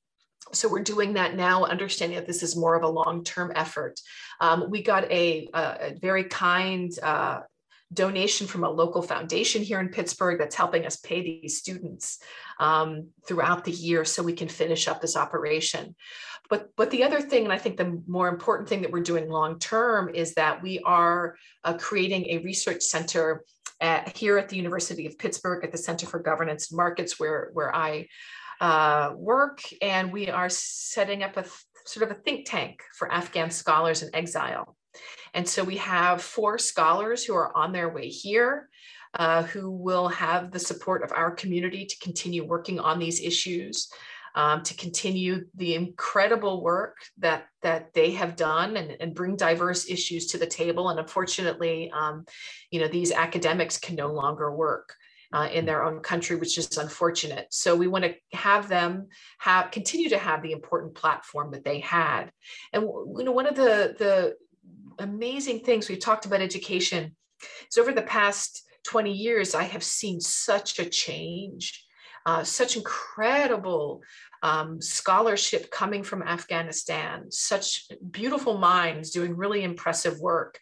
[0.52, 3.98] so we're doing that now, understanding that this is more of a long-term effort.
[4.40, 7.40] Um, we got a, a, very kind uh,
[7.92, 12.18] donation from a local foundation here in Pittsburgh that's helping us pay these students
[12.58, 15.94] um, throughout the year so we can finish up this operation.
[16.48, 19.28] But, but the other thing, and I think the more important thing that we're doing
[19.28, 23.44] long term, is that we are uh, creating a research center
[23.80, 27.50] at, here at the University of Pittsburgh at the Center for Governance and Markets, where,
[27.52, 28.08] where I
[28.60, 29.60] uh, work.
[29.80, 31.44] And we are setting up a
[31.84, 34.76] sort of a think tank for Afghan scholars in exile.
[35.34, 38.68] And so we have four scholars who are on their way here.
[39.14, 43.92] Uh, who will have the support of our community to continue working on these issues
[44.34, 49.88] um, to continue the incredible work that that they have done and, and bring diverse
[49.88, 50.88] issues to the table.
[50.88, 52.24] And unfortunately, um,
[52.70, 54.94] you know, these academics can no longer work.
[55.34, 57.46] Uh, in their own country, which is unfortunate.
[57.48, 61.80] So we want to have them have continue to have the important platform that they
[61.80, 62.30] had.
[62.74, 64.36] And you know, one of the the
[64.98, 67.16] amazing things We've talked about education
[67.70, 71.86] So over the past 20 years, I have seen such a change
[72.24, 74.02] uh, such incredible
[74.42, 80.58] um, scholarship coming from Afghanistan, such beautiful minds doing really impressive work.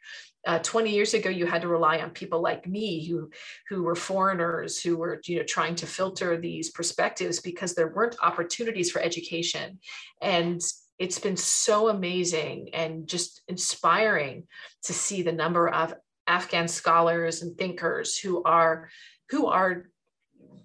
[0.46, 3.30] Uh, 20 years ago, you had to rely on people like me who,
[3.68, 8.16] who were foreigners who were you know, trying to filter these perspectives because there weren't
[8.22, 9.78] opportunities for education.
[10.22, 10.62] And
[11.00, 14.46] it's been so amazing and just inspiring
[14.84, 15.94] to see the number of
[16.26, 18.90] Afghan scholars and thinkers who are
[19.30, 19.86] who are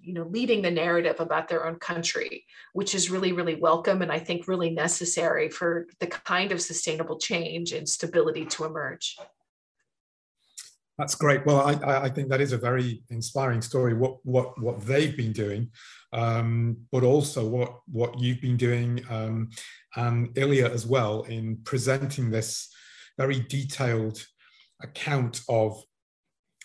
[0.02, 4.12] you know leading the narrative about their own country which is really really welcome and
[4.12, 9.16] i think really necessary for the kind of sustainable change and stability to emerge.
[10.98, 11.44] That's great.
[11.46, 15.32] Well i, I think that is a very inspiring story what what what they've been
[15.32, 15.70] doing
[16.16, 19.50] um, but also what what you've been doing um,
[19.96, 22.72] and Ilya as well in presenting this
[23.18, 24.24] very detailed
[24.82, 25.80] account of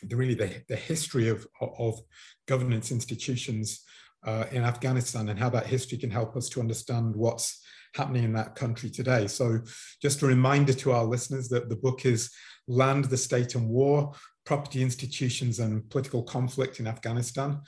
[0.04, 2.00] the really the, the history of, of
[2.48, 3.84] governance institutions
[4.26, 7.62] uh, in Afghanistan and how that history can help us to understand what's
[7.94, 9.28] happening in that country today.
[9.28, 9.60] So
[10.02, 12.32] just a reminder to our listeners that the book is
[12.68, 14.14] Land, the State and War,
[14.46, 17.62] Property Institutions and Political Conflict in Afghanistan.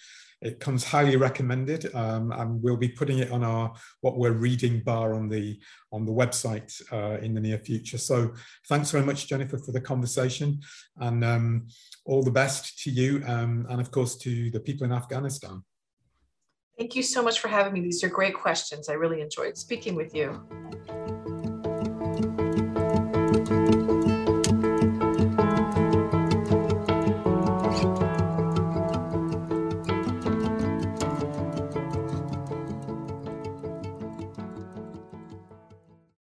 [0.43, 4.81] It comes highly recommended, um, and we'll be putting it on our what we're reading
[4.81, 5.59] bar on the
[5.91, 7.97] on the website uh, in the near future.
[7.97, 8.33] So
[8.67, 10.59] thanks very much, Jennifer, for the conversation,
[10.97, 11.67] and um,
[12.05, 15.63] all the best to you, um, and of course to the people in Afghanistan.
[16.77, 17.81] Thank you so much for having me.
[17.81, 18.89] These are great questions.
[18.89, 21.42] I really enjoyed speaking with you.